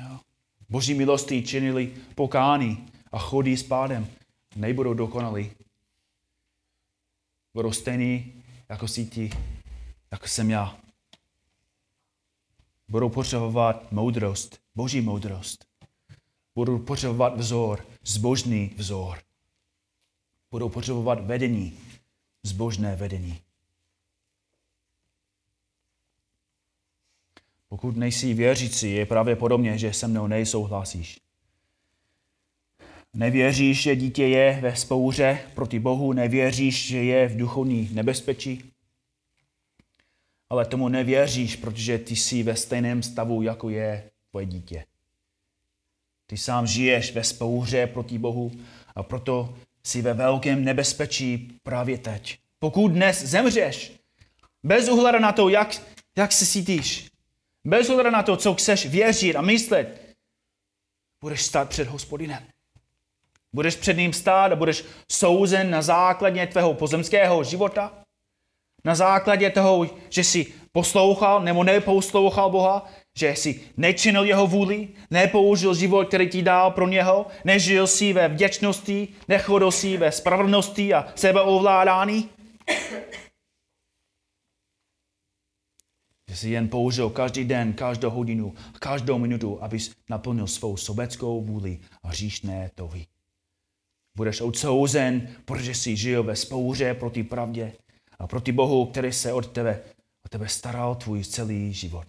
jo, 0.00 0.20
boží 0.68 0.94
milosti 0.94 1.42
činili 1.42 1.94
pokání 2.14 2.88
a 3.12 3.18
chodí 3.18 3.56
s 3.56 3.62
pádem, 3.62 4.06
nebudou 4.56 4.94
dokonalí. 4.94 5.50
Budou 7.54 7.72
stejný, 7.72 8.32
jako 8.68 8.88
si 8.88 9.06
ti, 9.06 9.30
jako 10.12 10.26
jsem 10.26 10.50
já 10.50 10.82
budou 12.92 13.08
potřebovat 13.08 13.92
moudrost, 13.92 14.60
boží 14.74 15.00
moudrost. 15.00 15.66
Budou 16.54 16.78
potřebovat 16.78 17.36
vzor, 17.36 17.86
zbožný 18.04 18.74
vzor. 18.76 19.18
Budou 20.50 20.68
potřebovat 20.68 21.26
vedení, 21.26 21.78
zbožné 22.42 22.96
vedení. 22.96 23.40
Pokud 27.72 27.96
nejsi 27.96 28.34
věřící, 28.34 28.92
je 28.92 29.06
právě 29.06 29.36
podobně, 29.36 29.78
že 29.78 29.92
se 29.92 30.08
mnou 30.08 30.26
nejsouhlasíš. 30.26 31.20
Nevěříš, 33.14 33.82
že 33.82 33.96
dítě 33.96 34.26
je 34.26 34.58
ve 34.62 34.76
spouře 34.76 35.38
proti 35.54 35.78
Bohu, 35.78 36.12
nevěříš, 36.12 36.86
že 36.86 36.98
je 37.04 37.28
v 37.28 37.36
duchovní 37.36 37.88
nebezpečí, 37.92 38.64
ale 40.50 40.64
tomu 40.64 40.88
nevěříš, 40.88 41.56
protože 41.56 41.98
ty 41.98 42.16
jsi 42.16 42.42
ve 42.42 42.56
stejném 42.56 43.02
stavu, 43.02 43.42
jako 43.42 43.68
je 43.68 44.10
tvoje 44.30 44.46
dítě. 44.46 44.84
Ty 46.26 46.36
sám 46.36 46.66
žiješ 46.66 47.12
ve 47.12 47.24
spouře 47.24 47.86
proti 47.86 48.18
Bohu 48.18 48.52
a 48.94 49.02
proto 49.02 49.54
jsi 49.84 50.02
ve 50.02 50.14
velkém 50.14 50.64
nebezpečí 50.64 51.58
právě 51.62 51.98
teď. 51.98 52.38
Pokud 52.58 52.88
dnes 52.88 53.24
zemřeš, 53.24 53.92
bez 54.62 54.88
ohledu 54.88 55.18
na 55.18 55.32
to, 55.32 55.48
jak, 55.48 55.82
jak 56.16 56.32
se 56.32 56.46
cítíš, 56.46 57.11
bez 57.64 57.90
ohledu 57.90 58.10
na 58.10 58.22
to, 58.22 58.36
co 58.36 58.54
chceš 58.54 58.86
věřit 58.86 59.36
a 59.36 59.40
myslet, 59.40 60.16
budeš 61.20 61.42
stát 61.42 61.68
před 61.68 61.88
hospodinem. 61.88 62.42
Budeš 63.52 63.76
před 63.76 63.96
ním 63.96 64.12
stát 64.12 64.52
a 64.52 64.56
budeš 64.56 64.84
souzen 65.12 65.70
na 65.70 65.82
základě 65.82 66.46
tvého 66.46 66.74
pozemského 66.74 67.44
života, 67.44 67.92
na 68.84 68.94
základě 68.94 69.50
toho, 69.50 69.86
že 70.08 70.24
jsi 70.24 70.46
poslouchal 70.72 71.42
nebo 71.42 71.64
neposlouchal 71.64 72.50
Boha, 72.50 72.90
že 73.16 73.30
jsi 73.30 73.60
nečinil 73.76 74.24
jeho 74.24 74.46
vůli, 74.46 74.88
nepoužil 75.10 75.74
život, 75.74 76.08
který 76.08 76.28
ti 76.28 76.42
dal 76.42 76.70
pro 76.70 76.88
něho, 76.88 77.26
nežil 77.44 77.86
si 77.86 78.12
ve 78.12 78.28
vděčnosti, 78.28 79.08
nechodil 79.28 79.70
si 79.70 79.96
ve 79.96 80.12
spravedlnosti 80.12 80.94
a 80.94 81.12
sebeovládání. 81.14 82.28
Že 86.32 86.38
jsi 86.38 86.50
jen 86.50 86.68
použil 86.68 87.10
každý 87.10 87.44
den, 87.44 87.72
každou 87.72 88.10
hodinu, 88.10 88.54
každou 88.78 89.18
minutu, 89.18 89.62
abys 89.62 89.94
naplnil 90.10 90.46
svou 90.46 90.76
sobeckou 90.76 91.44
vůli 91.44 91.78
a 92.02 92.08
hříšné 92.08 92.70
touhy. 92.74 93.06
Budeš 94.16 94.40
odsouzen, 94.40 95.28
protože 95.44 95.74
jsi 95.74 95.96
žil 95.96 96.22
ve 96.22 96.36
spouře 96.36 96.94
proti 96.94 97.22
pravdě 97.22 97.72
a 98.18 98.26
proti 98.26 98.52
Bohu, 98.52 98.86
který 98.86 99.12
se 99.12 99.32
od 99.32 99.52
tebe, 99.52 99.82
od 100.24 100.28
tebe 100.30 100.48
staral 100.48 100.94
tvůj 100.94 101.24
celý 101.24 101.72
život. 101.72 102.06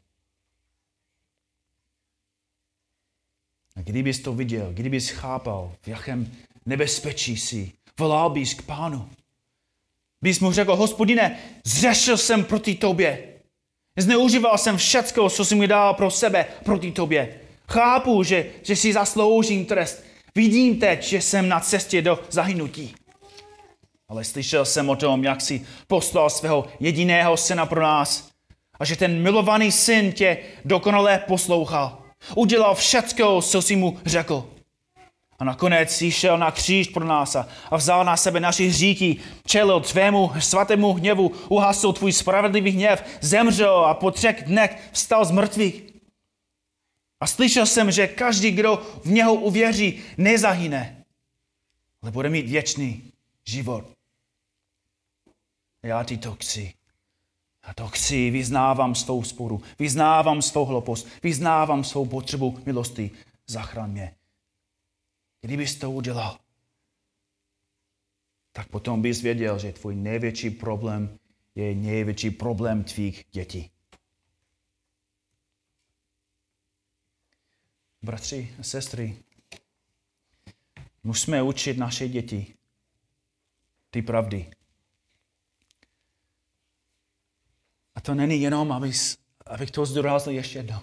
A 3.76 3.82
kdybys 3.82 4.19
to 4.19 4.34
viděl, 4.34 4.74
kdybys 4.74 5.09
chápal, 5.09 5.76
v 5.82 5.88
jakém 5.88 6.32
nebezpečí 6.65 7.38
jsi, 7.38 7.71
volal 7.99 8.30
bys 8.30 8.53
k 8.53 8.61
pánu. 8.61 9.09
Bys 10.21 10.39
mu 10.39 10.51
řekl, 10.51 10.76
hospodine, 10.76 11.39
zřešil 11.65 12.17
jsem 12.17 12.45
proti 12.45 12.76
tobě. 12.76 13.32
Zneužíval 13.97 14.57
jsem 14.57 14.77
všecko, 14.77 15.29
co 15.29 15.45
jsi 15.45 15.55
mi 15.55 15.67
dal 15.67 15.93
pro 15.93 16.11
sebe, 16.11 16.45
proti 16.63 16.91
tobě. 16.91 17.39
Chápu, 17.69 18.23
že, 18.23 18.45
že 18.61 18.75
si 18.75 18.93
zasloužím 18.93 19.65
trest. 19.65 20.03
Vidím 20.35 20.79
teď, 20.79 21.03
že 21.03 21.21
jsem 21.21 21.49
na 21.49 21.59
cestě 21.59 22.01
do 22.01 22.19
zahynutí. 22.29 22.95
Ale 24.09 24.23
slyšel 24.23 24.65
jsem 24.65 24.89
o 24.89 24.95
tom, 24.95 25.23
jak 25.23 25.41
jsi 25.41 25.65
poslal 25.87 26.29
svého 26.29 26.65
jediného 26.79 27.37
syna 27.37 27.65
pro 27.65 27.81
nás 27.81 28.29
a 28.79 28.85
že 28.85 28.95
ten 28.95 29.21
milovaný 29.21 29.71
syn 29.71 30.11
tě 30.11 30.37
dokonale 30.65 31.23
poslouchal. 31.27 31.97
Udělal 32.35 32.75
všecko, 32.75 33.41
co 33.41 33.61
jsi 33.61 33.75
mu 33.75 33.99
řekl. 34.05 34.52
A 35.43 35.45
nakonec 35.45 35.91
jsi 35.91 36.11
šel 36.11 36.37
na 36.37 36.51
kříž 36.51 36.87
pro 36.87 37.05
nás 37.05 37.35
a, 37.35 37.47
vzal 37.75 38.05
na 38.05 38.17
sebe 38.17 38.39
naši 38.39 38.67
hříky, 38.67 39.19
čelil 39.45 39.79
tvému 39.79 40.31
svatému 40.39 40.93
hněvu, 40.93 41.31
uhasil 41.49 41.93
tvůj 41.93 42.13
spravedlivý 42.13 42.71
hněv, 42.71 43.03
zemřel 43.21 43.85
a 43.85 43.93
po 43.93 44.11
třech 44.11 44.43
dnech 44.43 44.89
vstal 44.91 45.25
z 45.25 45.31
mrtvých. 45.31 45.83
A 47.19 47.27
slyšel 47.27 47.65
jsem, 47.65 47.91
že 47.91 48.07
každý, 48.07 48.51
kdo 48.51 48.81
v 49.03 49.11
něho 49.11 49.33
uvěří, 49.33 50.01
nezahyne, 50.17 51.05
ale 52.01 52.11
bude 52.11 52.29
mít 52.29 52.49
věčný 52.49 53.11
život. 53.45 53.85
Já 55.83 56.03
ti 56.03 56.17
to 56.17 56.35
chci. 56.35 56.73
Já 57.67 57.73
to 57.73 57.87
chci, 57.87 58.29
vyznávám 58.29 58.95
svou 58.95 59.23
sporu, 59.23 59.61
vyznávám 59.79 60.41
svou 60.41 60.65
hloupost, 60.65 61.07
vyznávám 61.23 61.83
svou 61.83 62.05
potřebu 62.05 62.59
milosti. 62.65 63.11
Zachraň 63.47 63.91
mě. 63.91 64.15
Kdybys 65.43 65.75
to 65.75 65.91
udělal, 65.91 66.39
tak 68.51 68.67
potom 68.67 69.01
bys 69.01 69.21
věděl, 69.21 69.59
že 69.59 69.73
tvůj 69.73 69.95
největší 69.95 70.49
problém 70.49 71.19
je 71.55 71.75
největší 71.75 72.31
problém 72.31 72.83
tvých 72.83 73.25
dětí. 73.31 73.71
Bratři 78.01 78.55
a 78.59 78.63
sestry, 78.63 79.17
musíme 81.03 81.41
učit 81.41 81.77
naše 81.77 82.07
děti 82.07 82.55
ty 83.89 84.01
pravdy. 84.01 84.51
A 87.95 88.01
to 88.01 88.15
není 88.15 88.41
jenom, 88.41 88.71
abys, 88.71 89.17
abych 89.45 89.71
to 89.71 89.85
zdůraznil 89.85 90.35
ještě 90.35 90.59
jednou. 90.59 90.79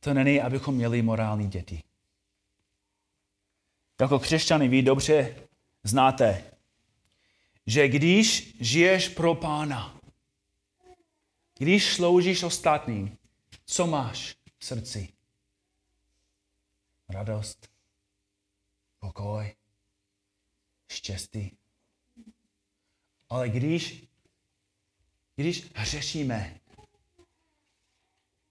To 0.00 0.14
není, 0.14 0.40
abychom 0.40 0.74
měli 0.74 1.02
morální 1.02 1.48
děti. 1.48 1.89
Jako 4.00 4.18
křesťany 4.18 4.68
vy 4.68 4.82
dobře 4.82 5.36
znáte, 5.84 6.44
že 7.66 7.88
když 7.88 8.56
žiješ 8.60 9.08
pro 9.08 9.34
pána, 9.34 10.00
když 11.58 11.92
sloužíš 11.94 12.42
ostatním, 12.42 13.18
co 13.64 13.86
máš 13.86 14.36
v 14.58 14.64
srdci? 14.64 15.08
Radost, 17.08 17.68
pokoj, 18.98 19.54
štěstí. 20.88 21.56
Ale 23.28 23.48
když, 23.48 24.04
když 25.36 25.70
hřešíme, 25.74 26.60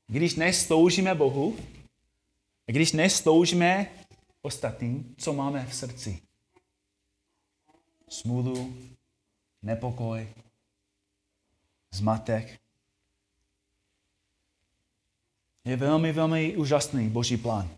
když 0.08 0.36
nesloužíme 0.36 1.16
Bohu, 1.16 1.58
když 2.66 2.92
nesloužíme 2.92 3.92
ostatním, 4.42 5.16
co 5.18 5.34
máme 5.34 5.66
v 5.66 5.76
srdci. 5.76 6.22
Smůlu, 8.10 8.74
nepokoj, 9.62 10.34
zmatek. 11.92 12.60
Je 15.66 15.76
velmi, 15.78 16.12
velmi 16.12 16.58
úžasný 16.58 17.10
Boží 17.10 17.38
plán. 17.38 17.70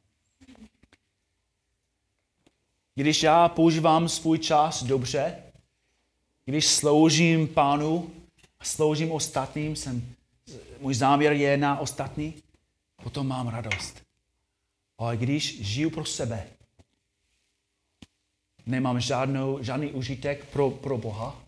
Když 2.95 3.23
já 3.23 3.49
používám 3.49 4.09
svůj 4.09 4.39
čas 4.39 4.83
dobře, 4.83 5.43
když 6.45 6.67
sloužím 6.67 7.47
pánu 7.47 8.11
a 8.59 8.65
sloužím 8.65 9.11
ostatním, 9.11 9.75
jsem, 9.75 10.15
můj 10.79 10.95
záměr 10.95 11.33
je 11.33 11.57
na 11.57 11.79
ostatní, 11.79 12.33
potom 13.03 13.27
mám 13.27 13.47
radost. 13.47 14.10
Ale 15.01 15.17
když 15.17 15.61
žiju 15.61 15.89
pro 15.89 16.05
sebe, 16.05 16.47
nemám 18.65 18.99
žádnou, 18.99 19.63
žádný 19.63 19.91
užitek 19.91 20.45
pro, 20.45 20.71
pro 20.71 20.97
Boha, 20.97 21.43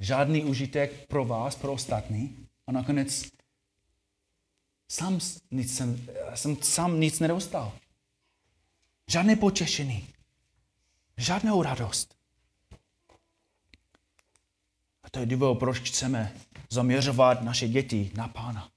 žádný 0.00 0.44
užitek 0.44 1.06
pro 1.06 1.24
vás, 1.24 1.56
pro 1.56 1.72
ostatní 1.72 2.48
a 2.66 2.72
nakonec 2.72 3.28
sám 4.88 5.20
nic 5.50 5.76
jsem, 5.76 6.06
jsem 6.34 6.56
sám 6.62 7.00
nic 7.00 7.20
nedostal. 7.20 7.72
Žádné 9.10 9.36
potěšení, 9.36 10.08
žádnou 11.16 11.62
radost. 11.62 12.14
A 15.02 15.10
to 15.10 15.20
je 15.20 15.26
důvod, 15.26 15.58
proč 15.58 15.78
chceme 15.78 16.36
zaměřovat 16.70 17.42
naše 17.42 17.68
děti 17.68 18.10
na 18.14 18.28
Pána. 18.28 18.70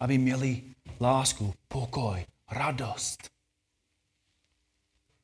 Aby 0.00 0.18
měli 0.18 0.62
lásku, 1.00 1.54
pokoj, 1.68 2.24
radost, 2.50 3.30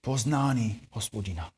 poznání 0.00 0.80
hospodina. 0.90 1.50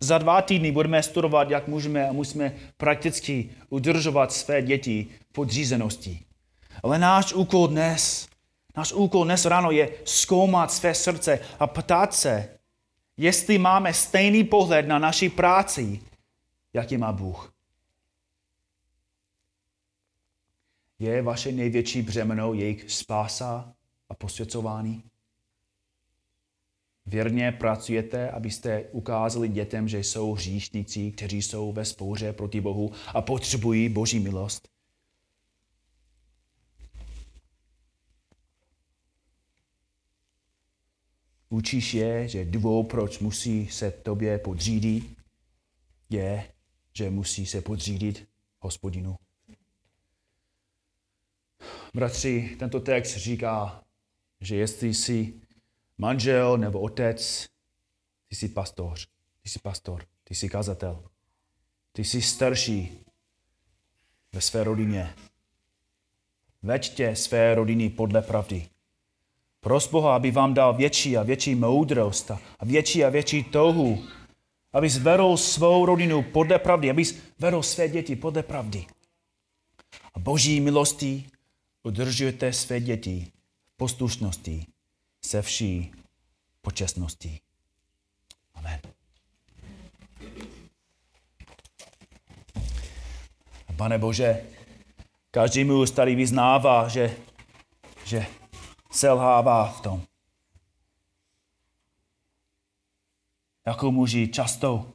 Za 0.00 0.18
dva 0.18 0.42
týdny 0.42 0.72
budeme 0.72 1.02
studovat, 1.02 1.50
jak 1.50 1.68
můžeme 1.68 2.08
a 2.08 2.12
musíme 2.12 2.56
prakticky 2.76 3.50
udržovat 3.68 4.32
své 4.32 4.62
děti 4.62 5.06
pod 5.32 5.50
řízeností. 5.50 6.26
Ale 6.82 6.98
náš 6.98 7.32
úkol 7.32 7.68
dnes, 7.68 8.28
náš 8.76 8.92
úkol 8.92 9.24
dnes 9.24 9.44
ráno 9.44 9.70
je 9.70 9.90
zkoumat 10.04 10.72
své 10.72 10.94
srdce 10.94 11.40
a 11.58 11.66
ptát 11.66 12.14
se, 12.14 12.48
jestli 13.16 13.58
máme 13.58 13.94
stejný 13.94 14.44
pohled 14.44 14.88
na 14.88 14.98
naši 14.98 15.28
práci, 15.28 16.00
jaký 16.72 16.96
má 16.96 17.12
Bůh. 17.12 17.49
Je 21.00 21.22
vaše 21.22 21.52
největší 21.52 22.02
břemeno 22.02 22.54
jejich 22.54 22.90
spása 22.90 23.74
a 24.08 24.14
posvěcování? 24.14 25.04
Věrně 27.06 27.52
pracujete, 27.52 28.30
abyste 28.30 28.84
ukázali 28.84 29.48
dětem, 29.48 29.88
že 29.88 29.98
jsou 29.98 30.32
hříšníci, 30.32 31.12
kteří 31.12 31.42
jsou 31.42 31.72
ve 31.72 31.84
spouře 31.84 32.32
proti 32.32 32.60
Bohu 32.60 32.92
a 33.06 33.22
potřebují 33.22 33.88
Boží 33.88 34.20
milost? 34.20 34.68
Učíš 41.48 41.94
je, 41.94 42.28
že 42.28 42.44
důvod, 42.44 42.84
proč 42.84 43.18
musí 43.18 43.66
se 43.66 43.90
tobě 43.90 44.38
podřídit, 44.38 45.16
je, 46.10 46.52
že 46.92 47.10
musí 47.10 47.46
se 47.46 47.60
podřídit 47.60 48.28
hospodinu. 48.60 49.16
Bratři, 51.94 52.56
tento 52.58 52.80
text 52.80 53.16
říká, 53.16 53.84
že 54.40 54.56
jestli 54.56 54.94
jsi 54.94 55.34
manžel 55.98 56.58
nebo 56.58 56.80
otec, 56.80 57.46
ty 58.28 58.36
jsi 58.36 58.48
pastor, 58.48 58.98
ty 59.42 59.48
jsi 59.48 59.58
pastor, 59.58 60.04
ty 60.24 60.34
jsi 60.34 60.48
kazatel, 60.48 61.04
ty 61.92 62.04
jsi 62.04 62.22
starší 62.22 63.04
ve 64.32 64.40
své 64.40 64.64
rodině. 64.64 65.14
Veďte 66.62 67.16
své 67.16 67.54
rodiny 67.54 67.90
podle 67.90 68.22
pravdy. 68.22 68.68
Pros 69.60 69.88
Boha, 69.90 70.16
aby 70.16 70.30
vám 70.30 70.54
dal 70.54 70.74
větší 70.74 71.16
a 71.16 71.22
větší 71.22 71.54
moudrost 71.54 72.30
a 72.30 72.64
větší 72.64 73.04
a 73.04 73.08
větší 73.08 73.44
touhu, 73.44 74.04
aby 74.72 74.90
zvedl 74.90 75.36
svou 75.36 75.86
rodinu 75.86 76.22
podle 76.22 76.58
pravdy, 76.58 76.90
aby 76.90 77.04
zvedl 77.04 77.62
své 77.62 77.88
děti 77.88 78.16
podle 78.16 78.42
pravdy. 78.42 78.86
A 80.14 80.18
boží 80.18 80.60
milostí 80.60 81.30
udržujete 81.82 82.52
své 82.52 82.80
děti 82.80 83.32
v 83.74 83.76
poslušnosti 83.76 84.66
se 85.24 85.42
vší 85.42 85.92
počestností. 86.60 87.40
Amen. 88.54 88.80
Pane 93.76 93.98
Bože, 93.98 94.46
Každý 95.30 95.64
muž 95.64 95.90
tady 95.90 96.14
vyznává, 96.14 96.88
že, 96.88 97.16
že 98.04 98.26
selhává 98.90 99.68
v 99.68 99.80
tom. 99.80 100.02
Jako 103.66 103.92
muži 103.92 104.28
často 104.28 104.92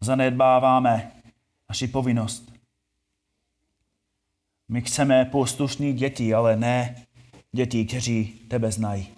zanedbáváme 0.00 1.12
naši 1.68 1.88
povinnost. 1.88 2.53
My 4.74 4.82
chceme 4.82 5.24
poslušní 5.24 5.92
děti, 5.92 6.34
ale 6.34 6.56
ne 6.56 7.06
děti, 7.52 7.84
kteří 7.84 8.24
tebe 8.48 8.72
znají. 8.72 9.08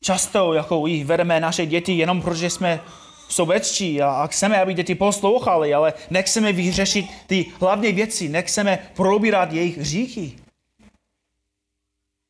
Často 0.00 0.52
jako 0.52 0.86
jich 0.86 1.04
vedeme 1.04 1.40
naše 1.40 1.66
děti 1.66 1.92
jenom 1.92 2.22
protože 2.22 2.50
jsme 2.50 2.80
sobečtí 3.28 4.02
a, 4.02 4.10
a 4.10 4.26
chceme, 4.26 4.62
aby 4.62 4.74
děti 4.74 4.94
poslouchali, 4.94 5.74
ale 5.74 5.92
nechceme 6.10 6.52
vyřešit 6.52 7.06
ty 7.26 7.52
hlavní 7.60 7.92
věci, 7.92 8.28
nechceme 8.28 8.78
probírat 8.96 9.52
jejich 9.52 9.78
hříchy. 9.78 10.32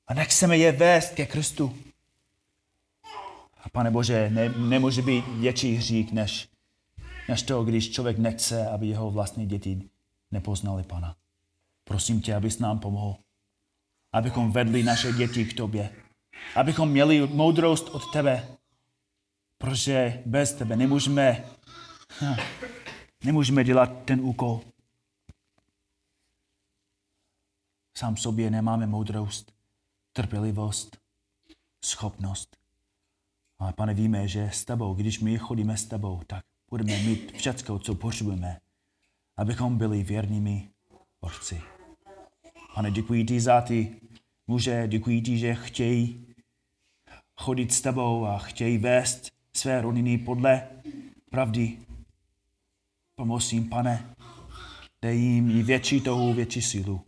A 0.07 0.15
nechceme 0.15 0.57
je 0.57 0.73
vést 0.73 1.15
ke 1.15 1.27
Kristu. 1.27 1.77
A 3.65 3.69
pane 3.73 3.91
Bože, 3.91 4.31
ne, 4.31 4.49
nemůže 4.49 5.03
být 5.03 5.25
větší 5.29 5.75
hřích, 5.75 6.13
než, 6.13 6.49
než 7.29 7.43
to, 7.43 7.65
když 7.65 7.91
člověk 7.91 8.19
nechce, 8.19 8.69
aby 8.69 8.87
jeho 8.87 9.11
vlastní 9.11 9.47
děti 9.47 9.83
nepoznali 10.31 10.83
Pana. 10.83 11.17
Prosím 11.85 12.21
tě, 12.21 12.35
abys 12.35 12.59
nám 12.59 12.79
pomohl, 12.79 13.17
abychom 14.13 14.53
vedli 14.53 14.83
naše 14.83 15.13
děti 15.13 15.45
k 15.45 15.57
tobě, 15.57 15.97
abychom 16.57 16.89
měli 16.89 17.27
moudrost 17.27 17.89
od 17.89 18.13
tebe, 18.13 18.49
protože 19.59 20.23
bez 20.27 20.55
tebe 20.55 20.77
nemůžeme, 20.77 21.45
nemůžeme 23.25 23.65
dělat 23.65 24.05
ten 24.05 24.21
úkol. 24.21 24.61
Sám 27.97 28.17
sobě 28.17 28.51
nemáme 28.51 28.87
moudrost, 28.87 29.53
trpělivost, 30.13 30.99
schopnost. 31.85 32.57
Ale 33.59 33.73
pane, 33.73 33.95
víme, 33.95 34.29
že 34.29 34.51
s 34.53 34.65
tebou, 34.65 34.95
když 34.95 35.21
my 35.21 35.39
chodíme 35.39 35.77
s 35.77 35.87
tebou, 35.87 36.23
tak 36.27 36.45
budeme 36.71 36.99
mít 37.03 37.33
všechno, 37.33 37.79
co 37.79 37.95
potřebujeme, 37.95 38.61
abychom 39.37 39.79
byli 39.79 40.03
věrnými 40.03 40.71
orci. 41.21 41.74
Pane, 42.75 42.91
děkuji 42.91 43.25
ti 43.25 43.41
za 43.41 43.61
ty 43.61 44.01
muže, 44.47 44.89
děkuji 44.89 45.23
ti, 45.23 45.39
že 45.39 45.55
chtějí 45.55 46.27
chodit 47.37 47.73
s 47.73 47.81
tebou 47.81 48.25
a 48.25 48.39
chtějí 48.39 48.79
vést 48.79 49.33
své 49.57 49.81
rodiny 49.81 50.19
podle 50.19 50.69
pravdy. 51.31 51.79
Pomoz 53.15 53.53
jim, 53.53 53.69
pane, 53.69 54.15
dej 55.03 55.21
jim 55.21 55.51
i 55.51 55.63
větší 55.63 56.01
toho, 56.01 56.35
větší 56.35 56.63
sílu. 56.63 57.01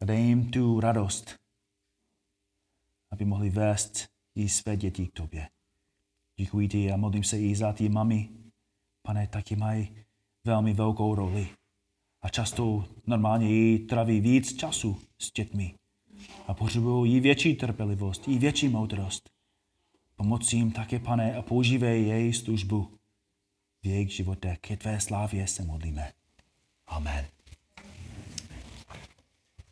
A 0.00 0.04
dej 0.04 0.22
jim 0.22 0.50
tu 0.50 0.80
radost, 0.80 1.36
aby 3.10 3.24
mohli 3.24 3.50
vést 3.50 4.08
i 4.34 4.48
své 4.48 4.76
děti 4.76 5.06
k 5.06 5.12
tobě. 5.12 5.48
Děkuji 6.36 6.68
ti 6.68 6.92
a 6.92 6.96
modlím 6.96 7.24
se 7.24 7.40
i 7.40 7.56
za 7.56 7.72
ty 7.72 7.88
mami. 7.88 8.28
Pane, 9.02 9.26
taky 9.26 9.56
mají 9.56 10.04
velmi 10.44 10.72
velkou 10.72 11.14
roli. 11.14 11.48
A 12.24 12.28
často 12.28 12.84
normálně 13.06 13.48
jí 13.48 13.78
traví 13.78 14.20
víc 14.20 14.56
času 14.56 15.00
s 15.18 15.32
dětmi. 15.32 15.74
A 16.46 16.54
potřebují 16.54 17.16
i 17.16 17.20
větší 17.20 17.54
trpělivost, 17.54 18.28
i 18.28 18.38
větší 18.38 18.68
moudrost. 18.68 19.30
Pomoc 20.16 20.52
jim 20.52 20.72
také, 20.72 20.98
pane, 20.98 21.36
a 21.36 21.42
používej 21.42 22.06
její 22.06 22.32
službu 22.32 22.98
v 23.82 23.86
jejich 23.86 24.12
životech. 24.12 24.58
Ke 24.58 24.76
tvé 24.76 25.00
slávě 25.00 25.46
se 25.46 25.64
modlíme. 25.64 26.12
Amen. 26.86 27.33